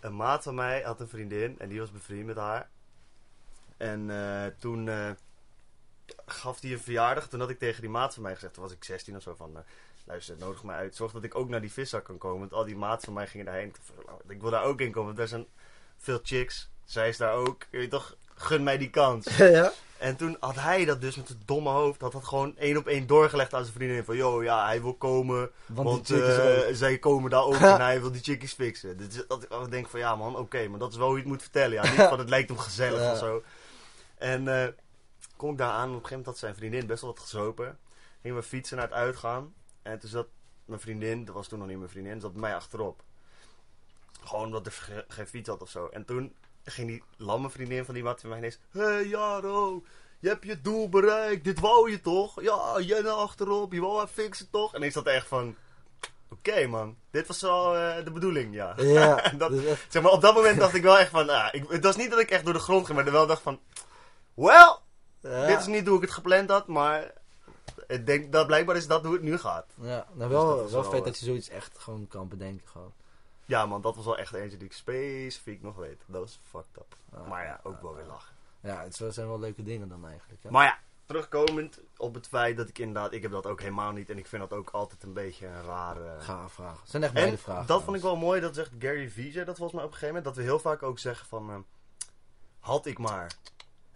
Een 0.00 0.16
maat 0.16 0.42
van 0.42 0.54
mij 0.54 0.82
had 0.82 1.00
een 1.00 1.08
vriendin 1.08 1.58
en 1.58 1.68
die 1.68 1.80
was 1.80 1.90
bevriend 1.92 2.26
met 2.26 2.36
haar. 2.36 2.68
En 3.76 4.10
eh, 4.10 4.46
toen 4.58 4.88
gaf 6.26 6.60
hij 6.60 6.72
een 6.72 6.80
verjaardag. 6.80 7.28
Toen 7.28 7.40
had 7.40 7.50
ik 7.50 7.58
tegen 7.58 7.80
die 7.80 7.90
maat 7.90 8.14
van 8.14 8.22
mij 8.22 8.34
gezegd, 8.34 8.54
toen 8.54 8.62
was 8.62 8.72
ik 8.72 8.84
16 8.84 9.16
of 9.16 9.22
zo, 9.22 9.34
van... 9.36 9.56
eh, 9.56 9.62
luister, 10.04 10.36
nodig 10.38 10.62
me 10.62 10.72
uit. 10.72 10.96
Zorg 10.96 11.12
dat 11.12 11.24
ik 11.24 11.34
ook 11.34 11.48
naar 11.48 11.60
die 11.60 11.72
vissa 11.72 12.00
kan 12.00 12.18
komen. 12.18 12.38
Want 12.38 12.52
al 12.52 12.64
die 12.64 12.76
maat 12.76 13.04
van 13.04 13.12
mij 13.12 13.26
gingen 13.26 13.46
daarheen. 13.46 13.74
Ik 14.28 14.40
wil 14.40 14.50
daar 14.50 14.64
ook 14.64 14.80
in 14.80 14.90
komen, 14.92 15.06
want 15.06 15.18
er 15.18 15.28
zijn 15.28 15.46
veel 15.98 16.20
chicks. 16.22 16.68
Zij 16.84 17.08
is 17.08 17.16
daar 17.16 17.32
ook. 17.34 17.62
Je 17.70 17.78
weet 17.78 17.90
toch, 17.90 18.16
gun 18.34 18.62
mij 18.62 18.78
die 18.78 18.90
kans. 18.90 19.36
ja? 19.36 19.72
En 19.98 20.16
toen 20.16 20.36
had 20.40 20.54
hij 20.54 20.84
dat 20.84 21.00
dus 21.00 21.16
met 21.16 21.26
zijn 21.26 21.42
domme 21.44 21.70
hoofd, 21.70 22.00
had 22.00 22.12
dat 22.12 22.24
gewoon 22.24 22.56
één 22.56 22.76
op 22.76 22.86
één 22.86 23.06
doorgelegd 23.06 23.54
aan 23.54 23.62
zijn 23.64 23.76
vriendin. 23.76 24.04
Van, 24.04 24.16
yo, 24.16 24.42
ja, 24.42 24.66
hij 24.66 24.82
wil 24.82 24.94
komen, 24.94 25.50
Want, 25.66 25.88
want 25.88 26.06
die 26.06 26.22
eh, 26.24 26.74
zij 26.74 26.98
komen 26.98 27.30
daar 27.30 27.42
ook 27.44 27.54
en 27.74 27.80
hij 27.80 28.00
wil 28.00 28.12
die 28.12 28.22
chickies 28.22 28.52
fixen. 28.52 28.96
Dus 28.96 29.26
dat 29.28 29.42
ik 29.42 29.70
denk 29.70 29.88
van, 29.88 30.00
ja 30.00 30.16
man, 30.16 30.36
oké, 30.36 30.68
maar 30.68 30.78
dat 30.78 30.90
is 30.90 30.96
wel 30.96 31.06
hoe 31.06 31.16
je 31.16 31.22
het 31.22 31.30
moet 31.32 31.42
vertellen. 31.42 31.72
Ja, 31.72 31.82
niet 31.82 32.08
van, 32.10 32.18
het 32.18 32.28
lijkt 32.28 32.48
hem 32.48 32.58
gezellig 32.58 33.00
Ja. 33.00 33.12
of 33.12 33.18
zo. 33.18 33.42
En 34.18 34.48
eh 34.62 34.68
kom 35.36 35.50
ik 35.50 35.58
daar 35.58 35.70
aan, 35.70 35.76
op 35.88 35.94
een 35.94 35.94
gegeven 35.94 36.08
moment 36.10 36.26
had 36.26 36.38
zijn 36.38 36.54
vriendin 36.54 36.86
best 36.86 37.00
wel 37.02 37.10
wat 37.10 37.20
gezopen. 37.20 37.78
Gingen 38.22 38.36
we 38.36 38.42
fietsen 38.42 38.76
naar 38.76 38.86
het 38.86 38.94
uitgaan. 38.96 39.54
En 39.82 39.98
toen 39.98 40.10
zat 40.10 40.26
mijn 40.64 40.80
vriendin, 40.80 41.24
dat 41.24 41.34
was 41.34 41.48
toen 41.48 41.58
nog 41.58 41.68
niet 41.68 41.78
mijn 41.78 41.90
vriendin, 41.90 42.20
zat 42.20 42.32
bij 42.32 42.40
mij 42.40 42.54
achterop. 42.54 43.02
Gewoon 44.24 44.44
omdat 44.44 44.66
er 44.66 44.72
ge- 44.72 45.04
geen 45.08 45.26
fiets 45.26 45.48
had 45.48 45.62
of 45.62 45.70
zo. 45.70 45.86
En 45.88 46.04
toen 46.04 46.34
ging 46.64 46.88
die 46.88 47.02
lamme 47.16 47.50
vriendin 47.50 47.84
van 47.84 47.94
die 47.94 48.02
maat 48.02 48.20
van 48.20 48.28
mij 48.28 48.38
ineens... 48.38 48.58
Hé 48.70 48.80
hey, 48.82 49.06
Jaro, 49.06 49.82
je 50.18 50.28
hebt 50.28 50.44
je 50.44 50.60
doel 50.60 50.88
bereikt. 50.88 51.44
Dit 51.44 51.60
wou 51.60 51.90
je 51.90 52.00
toch? 52.00 52.42
Ja, 52.42 52.80
jij 52.80 53.00
naar 53.00 53.12
achterop. 53.12 53.72
Je 53.72 53.80
wou 53.80 53.98
haar 53.98 54.06
fixen 54.06 54.50
toch? 54.50 54.74
En 54.74 54.82
ik 54.82 54.92
zat 54.92 55.06
echt 55.06 55.26
van... 55.26 55.54
Oké 56.30 56.66
man, 56.66 56.96
dit 57.10 57.26
was 57.26 57.40
wel 57.40 57.76
eh, 57.76 58.04
de 58.04 58.10
bedoeling, 58.10 58.54
ja. 58.54 58.74
Ja, 58.76 59.28
dat, 59.38 59.50
dus 59.50 59.64
echt- 59.64 59.92
zeg 59.92 60.02
maar, 60.02 60.12
op 60.12 60.20
dat 60.20 60.34
moment 60.34 60.58
dacht 60.58 60.74
ik 60.74 60.82
wel 60.82 60.98
echt 60.98 61.10
van... 61.10 61.28
ah, 61.30 61.48
ik, 61.52 61.64
het 61.68 61.84
was 61.84 61.96
niet 61.96 62.10
dat 62.10 62.18
ik 62.20 62.30
echt 62.30 62.44
door 62.44 62.52
de 62.54 62.58
grond 62.60 62.86
ging, 62.86 62.98
maar 63.02 63.12
wel 63.12 63.26
dacht 63.26 63.42
van... 63.42 63.60
Well, 64.34 64.76
ja. 65.28 65.46
dit 65.46 65.58
is 65.58 65.66
niet 65.66 65.86
hoe 65.86 65.96
ik 65.96 66.02
het 66.02 66.10
gepland 66.10 66.50
had, 66.50 66.66
maar... 66.66 67.12
Ik 67.86 68.06
denk 68.06 68.32
dat 68.32 68.46
blijkbaar 68.46 68.76
is 68.76 68.86
dat 68.86 69.04
hoe 69.04 69.12
het 69.12 69.22
nu 69.22 69.38
gaat. 69.38 69.66
Ja, 69.80 70.06
nou 70.12 70.18
Dus 70.18 70.28
wel, 70.28 70.64
is 70.64 70.72
wel 70.72 70.82
wel, 70.82 70.90
vet 70.90 71.04
dat 71.04 71.18
je 71.18 71.24
zoiets 71.24 71.48
echt 71.48 71.78
gewoon 71.78 72.08
kan 72.08 72.28
bedenken. 72.28 72.68
Gewoon. 72.68 72.92
Ja 73.44 73.66
man, 73.66 73.80
dat 73.80 73.96
was 73.96 74.04
wel 74.04 74.18
echt 74.18 74.32
eentje 74.32 74.56
die 74.56 74.66
ik 74.66 74.72
specifiek 74.72 75.62
nog 75.62 75.76
weet. 75.76 76.02
Dat 76.06 76.20
was 76.20 76.40
fucked 76.42 76.76
up. 76.76 76.96
Ah, 77.12 77.28
Maar 77.28 77.44
ja, 77.44 77.60
ook 77.62 77.82
wel 77.82 77.94
weer 77.94 78.04
lachen. 78.04 78.34
Ja, 78.60 78.82
het 78.82 79.14
zijn 79.14 79.26
wel 79.26 79.38
leuke 79.38 79.62
dingen 79.62 79.88
dan 79.88 80.06
eigenlijk. 80.06 80.42
Hè? 80.42 80.50
Maar 80.50 80.64
ja, 80.64 80.78
terugkomend 81.06 81.80
op 81.96 82.14
het 82.14 82.26
feit 82.26 82.56
dat 82.56 82.68
ik 82.68 82.78
inderdaad... 82.78 83.12
Ik 83.12 83.22
heb 83.22 83.30
dat 83.30 83.46
ook 83.46 83.60
helemaal 83.60 83.92
niet 83.92 84.10
en 84.10 84.18
ik 84.18 84.26
vind 84.26 84.48
dat 84.48 84.58
ook 84.58 84.70
altijd 84.70 85.02
een 85.02 85.12
beetje 85.12 85.46
een 85.46 85.62
rare... 85.62 86.20
Gaaf 86.20 86.52
vragen. 86.52 86.80
Het 86.80 86.90
zijn 86.90 87.02
echt 87.02 87.12
beide 87.12 87.38
vragen. 87.38 87.66
dat 87.66 87.82
vond 87.82 87.96
ik 87.96 88.02
wel 88.02 88.16
mooi, 88.16 88.40
dat 88.40 88.54
zegt 88.54 88.70
Gary 88.78 89.10
Vee, 89.10 89.32
dat 89.32 89.56
volgens 89.56 89.72
mij 89.72 89.84
op 89.84 89.92
een 89.92 89.98
gegeven 89.98 90.06
moment. 90.06 90.24
Dat 90.24 90.36
we 90.36 90.42
heel 90.42 90.58
vaak 90.58 90.82
ook 90.82 90.98
zeggen 90.98 91.26
van, 91.26 91.50
eh, 91.50 91.56
had 92.58 92.86
ik 92.86 92.98
maar. 92.98 93.32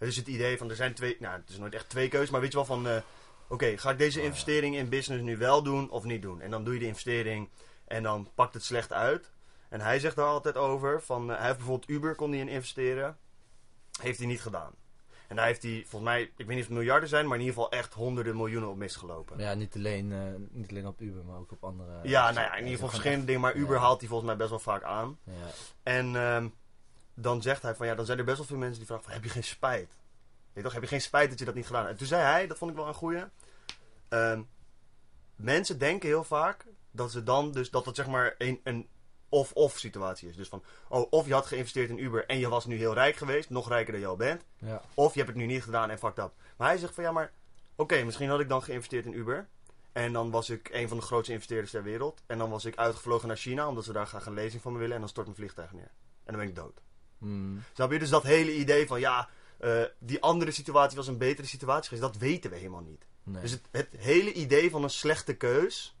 Het 0.01 0.09
is 0.09 0.15
het 0.15 0.27
idee 0.27 0.57
van, 0.57 0.69
er 0.69 0.75
zijn 0.75 0.93
twee, 0.93 1.17
nou 1.19 1.39
het 1.39 1.49
is 1.49 1.57
nooit 1.57 1.73
echt 1.73 1.89
twee 1.89 2.07
keuzes, 2.07 2.29
maar 2.29 2.41
weet 2.41 2.51
je 2.51 2.57
wel 2.57 2.65
van, 2.65 2.87
eh, 2.87 3.01
oké, 3.47 3.77
ga 3.77 3.91
ik 3.91 3.97
deze 3.97 4.21
investering 4.23 4.75
in 4.75 4.89
business 4.89 5.23
nu 5.23 5.37
wel 5.37 5.63
doen 5.63 5.89
of 5.89 6.03
niet 6.03 6.21
doen? 6.21 6.41
En 6.41 6.51
dan 6.51 6.63
doe 6.63 6.73
je 6.73 6.79
de 6.79 6.85
investering 6.85 7.49
en 7.85 8.03
dan 8.03 8.29
pakt 8.35 8.53
het 8.53 8.63
slecht 8.63 8.93
uit. 8.93 9.31
En 9.69 9.81
hij 9.81 9.99
zegt 9.99 10.15
daar 10.15 10.25
altijd 10.25 10.57
over, 10.57 11.01
van, 11.01 11.31
eh, 11.31 11.37
hij 11.37 11.45
heeft 11.45 11.57
bijvoorbeeld 11.57 11.89
Uber, 11.89 12.15
kon 12.15 12.31
hij 12.31 12.39
in 12.39 12.47
investeren, 12.47 13.17
heeft 14.01 14.17
hij 14.17 14.27
niet 14.27 14.41
gedaan. 14.41 14.73
En 15.27 15.35
daar 15.35 15.45
heeft 15.45 15.63
hij, 15.63 15.85
volgens 15.87 16.11
mij, 16.11 16.21
ik 16.21 16.31
weet 16.35 16.47
niet 16.47 16.59
of 16.59 16.65
het 16.65 16.77
miljarden 16.77 17.09
zijn, 17.09 17.27
maar 17.27 17.37
in 17.37 17.43
ieder 17.43 17.55
geval 17.55 17.71
echt 17.71 17.93
honderden 17.93 18.35
miljoenen 18.35 18.69
op 18.69 18.77
misgelopen. 18.77 19.39
Ja, 19.39 19.53
niet 19.53 19.75
alleen, 19.75 20.11
eh, 20.11 20.19
niet 20.49 20.69
alleen 20.69 20.87
op 20.87 21.01
Uber, 21.01 21.25
maar 21.25 21.37
ook 21.39 21.51
op 21.51 21.63
andere... 21.63 21.99
Ja, 22.03 22.31
nou 22.31 22.45
ja, 22.45 22.51
in 22.51 22.57
ieder 22.57 22.73
geval 22.73 22.89
verschillende 22.89 23.25
dingen, 23.25 23.41
maar 23.41 23.55
Uber 23.55 23.75
ja. 23.75 23.81
haalt 23.81 23.99
hij 23.99 24.09
volgens 24.09 24.29
mij 24.29 24.37
best 24.37 24.49
wel 24.49 24.59
vaak 24.59 24.83
aan. 24.83 25.17
Ja. 25.23 25.33
En 25.83 26.15
ehm, 26.15 26.47
dan 27.13 27.41
zegt 27.41 27.61
hij 27.61 27.75
van 27.75 27.87
ja, 27.87 27.95
dan 27.95 28.05
zijn 28.05 28.17
er 28.17 28.23
best 28.23 28.37
wel 28.37 28.45
veel 28.45 28.57
mensen 28.57 28.77
die 28.77 28.85
vragen 28.87 29.03
van 29.03 29.13
heb 29.13 29.23
je 29.23 29.29
geen 29.29 29.43
spijt? 29.43 29.99
Je 30.53 30.61
toch, 30.61 30.73
heb 30.73 30.81
je 30.81 30.87
geen 30.87 31.01
spijt 31.01 31.29
dat 31.29 31.39
je 31.39 31.45
dat 31.45 31.55
niet 31.55 31.65
gedaan 31.65 31.81
hebt? 31.81 31.91
En 31.93 31.97
toen 31.99 32.07
zei 32.07 32.21
hij, 32.21 32.47
dat 32.47 32.57
vond 32.57 32.71
ik 32.71 32.77
wel 32.77 32.87
een 32.87 32.93
goeie. 32.93 33.23
ehm, 34.09 34.41
mensen 35.35 35.77
denken 35.77 36.09
heel 36.09 36.23
vaak 36.23 36.65
dat 36.91 37.11
ze 37.11 37.23
dan 37.23 37.51
dus 37.51 37.69
dat 37.69 37.85
het 37.85 37.95
zeg 37.95 38.07
maar 38.07 38.35
een, 38.37 38.59
een 38.63 38.87
of-of 39.29 39.79
situatie 39.79 40.29
is. 40.29 40.35
Dus 40.35 40.47
van, 40.47 40.63
oh, 40.87 41.11
of 41.11 41.27
je 41.27 41.33
had 41.33 41.45
geïnvesteerd 41.45 41.89
in 41.89 42.03
Uber 42.03 42.25
en 42.25 42.39
je 42.39 42.49
was 42.49 42.65
nu 42.65 42.77
heel 42.77 42.93
rijk 42.93 43.15
geweest, 43.15 43.49
nog 43.49 43.67
rijker 43.67 43.91
dan 43.91 44.01
je 44.01 44.07
al 44.07 44.15
bent. 44.15 44.45
Ja. 44.57 44.81
Of 44.93 45.13
je 45.13 45.19
hebt 45.19 45.31
het 45.31 45.41
nu 45.41 45.45
niet 45.45 45.63
gedaan 45.63 45.89
en 45.89 45.97
fucked 45.97 46.23
up. 46.23 46.31
Maar 46.57 46.67
hij 46.67 46.77
zegt 46.77 46.93
van 46.93 47.03
ja, 47.03 47.11
maar 47.11 47.31
oké, 47.75 48.03
misschien 48.03 48.29
had 48.29 48.39
ik 48.39 48.49
dan 48.49 48.63
geïnvesteerd 48.63 49.05
in 49.05 49.13
Uber. 49.17 49.47
En 49.91 50.13
dan 50.13 50.31
was 50.31 50.49
ik 50.49 50.69
een 50.69 50.87
van 50.87 50.97
de 50.97 51.03
grootste 51.03 51.33
investeerders 51.33 51.71
ter 51.71 51.83
wereld. 51.83 52.21
En 52.25 52.37
dan 52.37 52.49
was 52.49 52.65
ik 52.65 52.75
uitgevlogen 52.75 53.27
naar 53.27 53.37
China, 53.37 53.67
omdat 53.67 53.83
ze 53.83 53.93
daar 53.93 54.07
graag 54.07 54.25
een 54.25 54.33
lezing 54.33 54.61
van 54.61 54.71
me 54.73 54.79
willen. 54.79 54.93
En 54.93 54.99
dan 54.99 55.09
stort 55.09 55.25
mijn 55.25 55.37
vliegtuig 55.37 55.73
neer. 55.73 55.91
En 56.23 56.33
dan 56.33 56.35
ben 56.37 56.47
ik 56.47 56.55
dood. 56.55 56.81
Hmm. 57.21 57.63
Snap 57.73 57.91
je? 57.91 57.99
Dus 57.99 58.09
dat 58.09 58.23
hele 58.23 58.55
idee 58.55 58.87
van 58.87 58.99
ja, 58.99 59.29
eh, 59.57 59.81
die 59.99 60.21
andere 60.21 60.51
situatie 60.51 60.97
was 60.97 61.07
een 61.07 61.17
betere 61.17 61.47
situatie 61.47 61.89
geweest, 61.89 62.13
dat 62.13 62.21
weten 62.21 62.49
we 62.51 62.55
helemaal 62.57 62.81
niet. 62.81 63.05
Nee. 63.23 63.41
Dus 63.41 63.51
het, 63.51 63.61
het 63.71 63.87
hele 63.97 64.33
idee 64.33 64.69
van 64.69 64.83
een 64.83 64.89
slechte 64.89 65.33
keus 65.33 65.95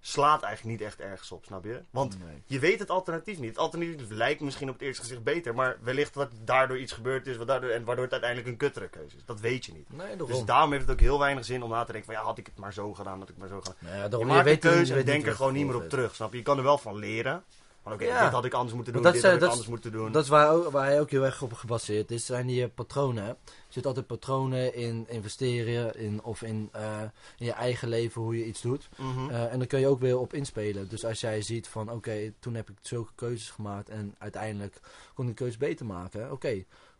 slaat 0.00 0.42
eigenlijk 0.42 0.78
niet 0.78 0.86
echt 0.88 1.00
ergens 1.00 1.32
op, 1.32 1.44
snap 1.44 1.64
je? 1.64 1.80
Want 1.90 2.18
Nee. 2.18 2.42
je 2.46 2.58
weet 2.58 2.78
het 2.78 2.90
alternatief 2.90 3.38
niet. 3.38 3.48
Het 3.48 3.58
alternatief 3.58 4.10
lijkt 4.10 4.40
misschien 4.40 4.68
op 4.68 4.74
het 4.74 4.82
eerste 4.82 5.02
gezicht 5.02 5.22
beter, 5.22 5.54
maar 5.54 5.78
wellicht 5.82 6.14
dat 6.14 6.30
daardoor 6.44 6.78
iets 6.78 6.92
gebeurd 6.92 7.26
is, 7.26 7.36
wat 7.36 7.46
daardoor, 7.46 7.70
en 7.70 7.84
waardoor 7.84 8.04
het 8.04 8.12
uiteindelijk 8.12 8.50
een 8.50 8.56
kuttere 8.58 8.88
keuze 8.88 9.16
is. 9.16 9.24
Dat 9.24 9.40
weet 9.40 9.64
je 9.64 9.72
niet. 9.72 9.92
Nee. 9.92 10.16
Dus 10.16 10.44
daarom 10.44 10.70
heeft 10.72 10.82
het 10.82 10.92
ook 10.92 11.00
heel 11.00 11.18
weinig 11.18 11.44
zin 11.44 11.62
om 11.62 11.70
na 11.70 11.84
te 11.84 11.92
denken 11.92 12.12
van 12.12 12.20
ja, 12.20 12.26
had 12.28 12.38
ik 12.38 12.46
het 12.46 12.56
maar 12.58 12.72
zo 12.72 12.94
gedaan, 12.94 13.18
had 13.18 13.28
ik 13.28 13.28
het 13.28 13.38
maar 13.38 13.48
zo 13.48 13.58
gedaan. 13.60 13.76
Nou 13.78 13.96
ja, 13.96 14.18
Je 14.18 14.24
maakt 14.24 14.38
een 14.38 14.44
weet 14.44 14.62
niet- 14.62 14.72
keuze 14.72 14.94
en 14.94 15.04
denk 15.04 15.26
er 15.26 15.34
gewoon 15.34 15.52
niet 15.52 15.66
meer 15.66 15.76
op 15.76 15.88
terug, 15.88 16.14
snap 16.14 16.30
je? 16.32 16.36
Je 16.38 16.42
kan 16.44 16.56
er 16.58 16.62
wel 16.64 16.78
van 16.78 16.96
leren. 16.96 17.44
Van 17.84 17.92
oké, 17.92 18.04
Ja. 18.04 18.22
dit 18.24 18.32
had 18.32 18.44
ik 18.44 18.54
anders 18.54 18.74
moeten 18.74 18.92
doen, 18.92 19.02
dat 19.02 19.12
dit 19.12 19.22
had 19.22 19.32
ik 19.34 19.42
anders 19.42 19.66
moeten 19.68 19.92
doen. 19.92 20.12
Dat 20.12 20.22
is 20.22 20.28
waar, 20.28 20.70
waar 20.70 20.84
hij 20.86 21.00
ook 21.00 21.10
heel 21.10 21.24
erg 21.24 21.42
op 21.42 21.52
gebaseerd 21.52 22.10
is, 22.10 22.26
zijn 22.26 22.46
die 22.46 22.68
patronen. 22.68 23.24
Er 23.26 23.36
zitten 23.68 23.84
altijd 23.86 24.06
patronen 24.06 24.74
in 24.74 25.04
investeren 25.08 25.96
in, 25.96 26.22
of 26.22 26.42
in, 26.42 26.68
eh, 26.72 27.00
in 27.38 27.46
je 27.46 27.52
eigen 27.52 27.88
leven, 27.88 28.22
hoe 28.22 28.38
je 28.38 28.44
iets 28.44 28.60
doet. 28.60 28.88
Mhm. 28.96 29.30
Eh, 29.30 29.52
en 29.52 29.58
dan 29.58 29.66
kun 29.66 29.80
je 29.80 29.86
ook 29.86 30.00
weer 30.00 30.18
op 30.18 30.32
inspelen. 30.34 30.88
Dus 30.88 31.04
als 31.04 31.20
jij 31.20 31.42
ziet 31.42 31.68
van, 31.68 31.90
oké, 31.90 32.32
toen 32.38 32.54
heb 32.54 32.70
ik 32.70 32.76
zulke 32.80 33.12
keuzes 33.14 33.50
gemaakt 33.50 33.88
en 33.88 34.14
uiteindelijk 34.18 34.80
kon 35.14 35.24
ik 35.24 35.30
de 35.36 35.42
keuze 35.42 35.58
beter 35.58 35.86
maken. 35.86 36.32
Oké, 36.32 36.48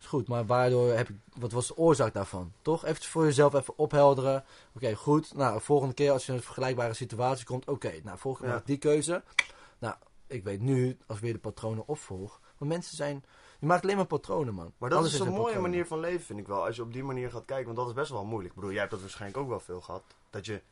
is 0.01 0.07
goed. 0.07 0.29
Maar 0.29 0.47
waardoor 0.47 0.93
heb 0.93 1.09
ik, 1.09 1.17
wat 1.37 1.53
was 1.53 1.67
de 1.67 1.77
oorzaak 1.77 2.13
daarvan? 2.13 2.53
Toch? 2.63 2.85
Even 2.85 3.03
voor 3.05 3.25
jezelf 3.25 3.55
even 3.55 3.79
ophelderen. 3.79 4.45
Oké, 4.77 4.95
goed. 4.95 5.35
Nou, 5.35 5.61
volgende 5.61 5.95
keer 5.95 6.11
als 6.11 6.27
je 6.27 6.33
in 6.33 6.39
een 6.39 6.45
vergelijkbare 6.45 6.95
situatie 6.95 7.45
komt, 7.47 7.69
oké, 7.69 7.93
nou, 8.03 8.19
volgende 8.19 8.49
keer 8.49 8.59
Ja. 8.59 8.63
die 8.67 8.79
keuze. 8.79 9.23
Ik 10.35 10.45
weet 10.45 10.61
nu, 10.61 10.99
als 11.07 11.17
ik 11.17 11.23
weer 11.23 11.33
de 11.33 11.39
patronen 11.39 11.89
opvolg. 11.89 12.41
Maar 12.59 12.69
mensen 12.69 12.97
zijn, 12.97 13.25
je 13.61 13.67
maakt 13.67 13.83
alleen 13.83 13.97
maar 13.97 14.07
patronen, 14.07 14.55
man. 14.55 14.73
Maar 14.79 14.91
dat 14.91 14.99
Alles 14.99 15.13
is 15.13 15.19
een 15.19 15.33
mooie 15.33 15.59
manier 15.59 15.87
van 15.87 16.01
leven, 16.01 16.27
vind 16.27 16.39
ik 16.39 16.47
wel. 16.47 16.65
Als 16.65 16.77
je 16.77 16.83
op 16.83 16.93
die 16.93 17.03
manier 17.03 17.31
gaat 17.31 17.45
kijken. 17.45 17.65
Want 17.65 17.77
dat 17.77 17.87
is 17.87 17.93
best 17.93 18.11
wel 18.11 18.25
moeilijk. 18.25 18.49
Ik 18.49 18.55
bedoel, 18.55 18.71
jij 18.71 18.81
hebt 18.81 18.93
dat 18.93 19.01
waarschijnlijk 19.01 19.41
ook 19.41 19.49
wel 19.49 19.61
veel 19.61 19.81
gehad. 19.81 20.05
Dat 20.31 20.47
je... 20.47 20.63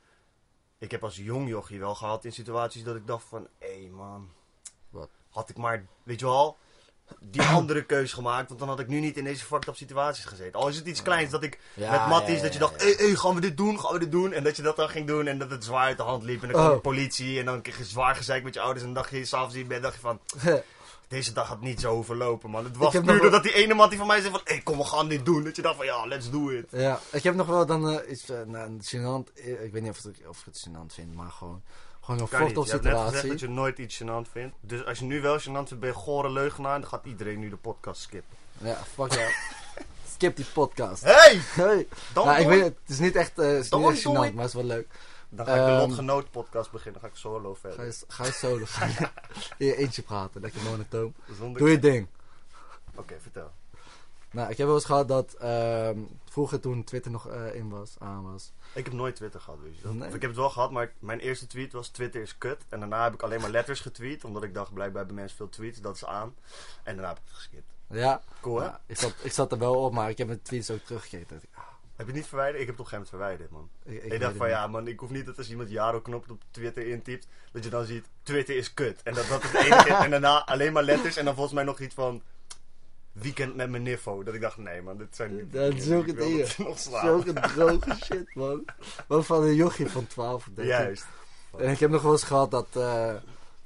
Ik 0.78 0.90
heb 0.90 1.04
als 1.04 1.16
jong 1.16 1.48
jochie 1.48 1.78
wel 1.78 1.94
gehad 1.94 2.24
in 2.24 2.32
situaties 2.32 2.84
dat 2.84 2.96
ik 2.96 3.06
dacht 3.06 3.24
van... 3.24 3.48
Hé 3.58 3.88
man, 3.90 4.30
Wat? 4.90 5.10
had 5.30 5.48
ik 5.48 5.56
maar, 5.56 5.86
weet 6.02 6.20
je 6.20 6.26
wel... 6.26 6.58
Die 7.20 7.42
andere 7.42 7.82
keus 7.84 8.12
gemaakt, 8.12 8.48
want 8.48 8.60
dan 8.60 8.68
had 8.68 8.80
ik 8.80 8.88
nu 8.88 9.00
niet 9.00 9.16
in 9.16 9.24
deze 9.24 9.44
fucked 9.44 9.68
up 9.68 9.76
situaties 9.76 10.24
gezeten. 10.24 10.60
Al 10.60 10.68
is 10.68 10.76
het 10.76 10.86
iets 10.86 11.02
kleins 11.02 11.30
dat 11.30 11.42
ik 11.42 11.58
Ja, 11.74 11.90
met 11.90 12.06
Matties, 12.06 12.36
ja, 12.36 12.42
dat 12.42 12.52
je 12.52 12.58
dacht, 12.58 12.82
hé, 12.82 12.94
hey, 12.94 13.14
gaan 13.14 13.34
we 13.34 13.40
dit 13.40 13.56
doen, 13.56 13.80
gaan 13.80 13.92
we 13.92 13.98
dit 13.98 14.10
doen? 14.12 14.32
En 14.32 14.44
dat 14.44 14.56
je 14.56 14.62
dat 14.62 14.76
dan 14.76 14.88
ging 14.88 15.06
doen 15.06 15.26
en 15.26 15.38
dat 15.38 15.50
het 15.50 15.64
zwaar 15.64 15.86
uit 15.86 15.96
de 15.96 16.02
hand 16.02 16.22
liep. 16.22 16.42
En 16.42 16.48
dan 16.48 16.56
kwam 16.56 16.66
Oh. 16.66 16.74
de 16.74 16.80
politie 16.80 17.38
en 17.38 17.44
dan 17.44 17.62
kreeg 17.62 17.78
je 17.78 17.84
zwaar 17.84 18.16
gezeik 18.16 18.42
met 18.44 18.54
je 18.54 18.60
ouders. 18.60 18.80
En 18.84 18.92
dan 18.92 19.02
dacht 19.02 19.10
je 19.14 19.24
s'avonds 19.24 19.54
in 19.54 19.66
bed, 19.66 19.82
dacht 19.82 19.94
je 19.94 20.00
van, 20.00 20.20
deze 21.12 21.32
dag 21.32 21.48
had 21.48 21.60
niet 21.60 21.80
zo 21.80 22.02
verlopen, 22.02 22.50
man. 22.50 22.64
Het 22.64 22.76
was 22.76 22.92
heb 22.92 23.02
puur 23.02 23.12
wel- 23.12 23.22
doordat 23.22 23.42
die 23.42 23.52
ene 23.52 23.74
man 23.74 23.88
die 23.88 23.98
van 23.98 24.06
mij 24.06 24.20
zei 24.20 24.32
van... 24.32 24.40
Hé, 24.44 24.62
kom, 24.62 24.76
we 24.78 24.84
gaan 24.84 25.08
dit 25.08 25.24
doen. 25.24 25.44
Dat 25.44 25.56
je 25.56 25.62
dacht 25.62 25.76
van, 25.76 25.84
ja, 25.86 26.06
let's 26.06 26.30
do 26.30 26.48
it. 26.48 26.66
Ja, 26.70 27.00
ik 27.10 27.22
heb 27.22 27.34
nog 27.34 27.46
wel 27.46 27.66
dan 27.66 27.88
eh, 27.88 28.10
iets, 28.10 28.28
eh 28.30 28.40
nou, 28.46 28.78
gênant, 28.80 29.32
eh, 29.34 29.64
ik 29.64 29.72
weet 29.72 29.82
niet 29.82 29.90
of, 29.90 30.02
het, 30.02 30.16
of 30.28 30.38
ik 30.38 30.44
het 30.44 30.66
gênant 30.68 30.94
vind, 30.94 31.14
maar 31.14 31.30
gewoon, 31.30 31.62
gewoon 32.00 32.20
een 32.20 32.44
niet. 32.44 32.54
vochtig 32.54 32.64
Je 32.64 32.70
hebt 32.70 32.82
net 32.82 32.92
gezegd 32.92 33.06
situatie. 33.06 33.30
dat 33.30 33.40
je 33.40 33.48
nooit 33.48 33.78
iets 33.78 34.02
gênant 34.02 34.30
vindt. 34.32 34.56
Dus 34.60 34.84
als 34.84 34.98
je 34.98 35.04
nu 35.04 35.20
wel 35.20 35.40
gênant 35.40 35.68
vindt, 35.68 35.78
ben 35.80 35.88
je 35.88 35.94
gore 35.94 36.30
leugenaar. 36.30 36.80
Dan 36.80 36.88
gaat 36.88 37.04
iedereen 37.04 37.38
nu 37.38 37.48
de 37.48 37.56
podcast 37.56 38.00
skippen. 38.02 38.36
Ja, 38.58 38.76
fuck 38.94 39.12
jou. 39.12 39.30
Skip 40.12 40.36
die 40.36 40.46
podcast. 40.52 41.02
Hey! 41.02 41.40
Hey. 41.54 41.86
Nou, 42.14 42.40
ik 42.40 42.46
weet 42.46 42.64
het, 42.64 42.74
het 42.82 42.90
is 42.90 42.98
niet 42.98 43.16
echt, 43.16 43.36
het 43.36 43.64
is 43.64 43.70
niet 43.70 43.88
echt 43.88 44.00
gênant, 44.00 44.12
maar 44.34 44.44
het 44.44 44.46
is 44.46 44.54
wel 44.54 44.64
leuk. 44.64 44.86
Dan 45.34 45.46
ga 45.46 45.52
ik 45.54 45.58
de 45.64 45.70
Ehm, 45.70 45.78
Lotgenoot 45.80 46.30
podcast 46.30 46.70
beginnen. 46.70 47.00
Dan 47.00 47.10
ga 47.10 47.16
ik 47.16 47.20
solo 47.22 47.54
Ga 47.54 47.60
verder. 47.60 47.86
je, 47.86 48.04
ga 48.08 48.24
je 48.24 48.32
solo 48.32 48.64
gaan. 48.66 48.90
In 49.58 49.66
je 49.66 49.76
eentje 49.76 50.02
praten, 50.02 50.40
lekker 50.40 50.62
monotoon. 50.62 51.14
Zonder... 51.38 51.60
Doe 51.60 51.70
je 51.70 51.78
ding. 51.78 52.06
Oké, 52.94 53.14
vertel. 53.20 53.50
Nou, 54.30 54.50
ik 54.50 54.56
heb 54.56 54.66
wel 54.66 54.76
eens 54.76 54.84
gehad 54.84 55.08
dat 55.08 55.32
ehm, 55.34 55.98
vroeger 56.24 56.60
toen 56.60 56.84
Twitter 56.84 57.10
nog 57.10 57.28
eh, 57.28 57.54
in 57.54 57.68
was, 57.68 57.94
aan 57.98 58.32
was. 58.32 58.52
Ik 58.74 58.84
heb 58.84 58.94
nooit 58.94 59.16
Twitter 59.16 59.40
gehad, 59.40 59.58
weet 59.62 59.76
je 59.76 59.82
dat? 59.82 59.92
Nee? 59.94 60.08
Of 60.08 60.14
ik 60.14 60.20
heb 60.20 60.30
het 60.30 60.38
wel 60.38 60.50
gehad, 60.50 60.70
maar 60.70 60.82
ik- 60.82 60.92
mijn 60.98 61.18
eerste 61.20 61.46
tweet 61.46 61.72
was 61.72 61.88
Twitter 61.88 62.22
is 62.22 62.38
kut. 62.38 62.62
En 62.68 62.78
daarna 62.80 63.02
heb 63.04 63.12
ik 63.14 63.22
alleen 63.22 63.40
maar 63.40 63.50
letters 63.50 63.80
getweet. 63.80 64.24
Omdat 64.24 64.42
ik 64.42 64.54
dacht, 64.54 64.72
blijkbaar 64.72 64.98
hebben 64.98 65.16
mensen 65.16 65.36
veel 65.36 65.48
tweets. 65.48 65.80
Dat 65.80 65.94
is 65.94 66.04
aan. 66.04 66.34
En 66.82 66.94
daarna 66.94 67.08
heb 67.08 67.16
ik 67.16 67.22
het 67.24 67.34
geskipt. 67.34 67.70
Ja, 67.88 68.22
Cool, 68.40 68.58
hè? 68.60 68.64
ja, 68.64 68.80
ik, 68.86 68.98
zat, 68.98 69.14
ik 69.22 69.32
zat 69.32 69.52
er 69.52 69.58
wel 69.58 69.74
op, 69.84 69.92
maar 69.92 70.10
ik 70.10 70.18
heb 70.18 70.26
mijn 70.26 70.42
tweets 70.42 70.70
ook 70.70 70.80
teruggekeken. 70.80 71.40
Heb 72.02 72.10
je 72.10 72.16
niet 72.16 72.28
verwijderd? 72.28 72.60
Ik 72.60 72.66
heb 72.66 72.76
het 72.78 72.86
op 72.86 72.92
een 72.92 72.98
gegeven 72.98 73.18
moment 73.20 73.38
verwijderd, 73.38 73.50
man. 73.50 73.68
ik, 73.84 73.92
ik 73.96 74.04
Ik, 74.04 74.10
weet 74.10 74.20
dacht 74.20 74.36
van 74.36 74.46
niet. 74.46 74.54
ja, 74.56 74.66
man, 74.66 74.86
ik 74.86 74.98
hoef 75.00 75.10
niet 75.10 75.26
dat 75.26 75.38
als 75.38 75.50
iemand 75.50 75.70
Jaro 75.70 76.00
knop 76.00 76.30
op 76.30 76.42
Twitter 76.50 76.86
intypt, 76.86 77.26
dat 77.52 77.64
je 77.64 77.70
dan 77.70 77.84
ziet, 77.84 78.06
Twitter 78.22 78.56
is 78.56 78.74
kut. 78.74 79.02
En 79.02 79.14
dat 79.14 79.28
dat 79.28 79.42
het 79.42 79.54
enige 79.54 79.88
is. 79.88 79.94
En 80.04 80.10
daarna 80.10 80.46
alleen 80.46 80.72
maar 80.72 80.82
letters 80.82 81.16
en 81.16 81.24
dan 81.24 81.34
volgens 81.34 81.54
mij 81.54 81.64
nog 81.64 81.80
iets 81.80 81.94
van 81.94 82.22
weekend 83.12 83.56
met 83.56 83.70
mijn 83.70 83.82
niffo. 83.82 84.22
Dat 84.22 84.34
ik 84.34 84.40
dacht, 84.40 84.56
nee 84.56 84.82
man, 84.82 84.96
dit 84.98 85.16
zijn 85.16 85.36
niet 85.36 85.52
Dat 85.52 85.74
is 85.74 85.84
dingen. 85.84 86.40
het 86.46 86.80
slaan. 86.80 87.00
Zulke 87.22 87.32
droge 87.32 87.94
shit, 88.04 88.34
man. 88.34 88.64
Maar 89.08 89.22
van 89.22 89.42
een 89.42 89.54
jochie 89.54 89.88
van 89.88 90.06
12 90.06 90.34
of 90.46 90.54
13. 90.54 90.64
Juist. 90.64 91.06
En 91.58 91.70
ik 91.70 91.78
heb 91.78 91.90
nog 91.90 92.02
wel 92.02 92.12
eens 92.12 92.22
gehad 92.22 92.50
dat, 92.50 92.66
eh, 92.72 93.14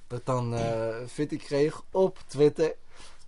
dat 0.06 0.26
dan 0.26 0.54
eh 0.54 0.96
fitty 1.08 1.36
kreeg 1.36 1.82
op 1.90 2.18
Twitter. 2.26 2.74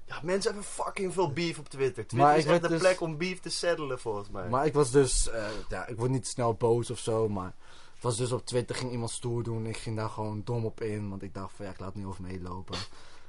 Ja, 0.09 0.21
mensen 0.23 0.53
hebben 0.53 0.71
fucking 0.71 1.13
veel 1.13 1.33
beef 1.33 1.59
op 1.59 1.69
Twitter. 1.69 1.95
Twitter 1.95 2.19
Maar 2.19 2.37
is 2.39 2.45
echt 2.45 2.63
de 2.63 2.69
dus- 2.69 2.79
plek 2.81 3.01
om 3.01 3.17
beef 3.17 3.41
te 3.41 3.51
settelen 3.51 3.99
volgens 3.99 4.31
mij. 4.31 4.49
Maar 4.49 4.67
ik 4.67 4.73
was 4.73 4.91
dus, 4.91 5.31
eh, 5.31 5.47
ja, 5.69 5.87
ik 5.87 5.97
word 5.97 6.11
niet 6.11 6.27
snel 6.29 6.55
boos 6.55 6.91
of 6.91 6.99
zo, 6.99 7.29
maar 7.29 7.55
het 7.95 8.03
was 8.03 8.17
dus 8.17 8.33
op 8.33 8.47
Twitter, 8.47 8.77
ging 8.77 8.91
iemand 8.93 9.11
stoer 9.11 9.43
doen. 9.43 9.67
Ik 9.67 9.77
ging 9.77 9.97
daar 9.97 10.09
gewoon 10.09 10.43
dom 10.45 10.65
op 10.65 10.81
in, 10.81 11.09
want 11.09 11.23
ik 11.23 11.35
dacht 11.35 11.53
van 11.57 11.65
ja, 11.65 11.71
ik 11.71 11.79
laat 11.79 11.95
niet 11.95 12.05
over 12.07 12.23
meelopen. 12.23 12.79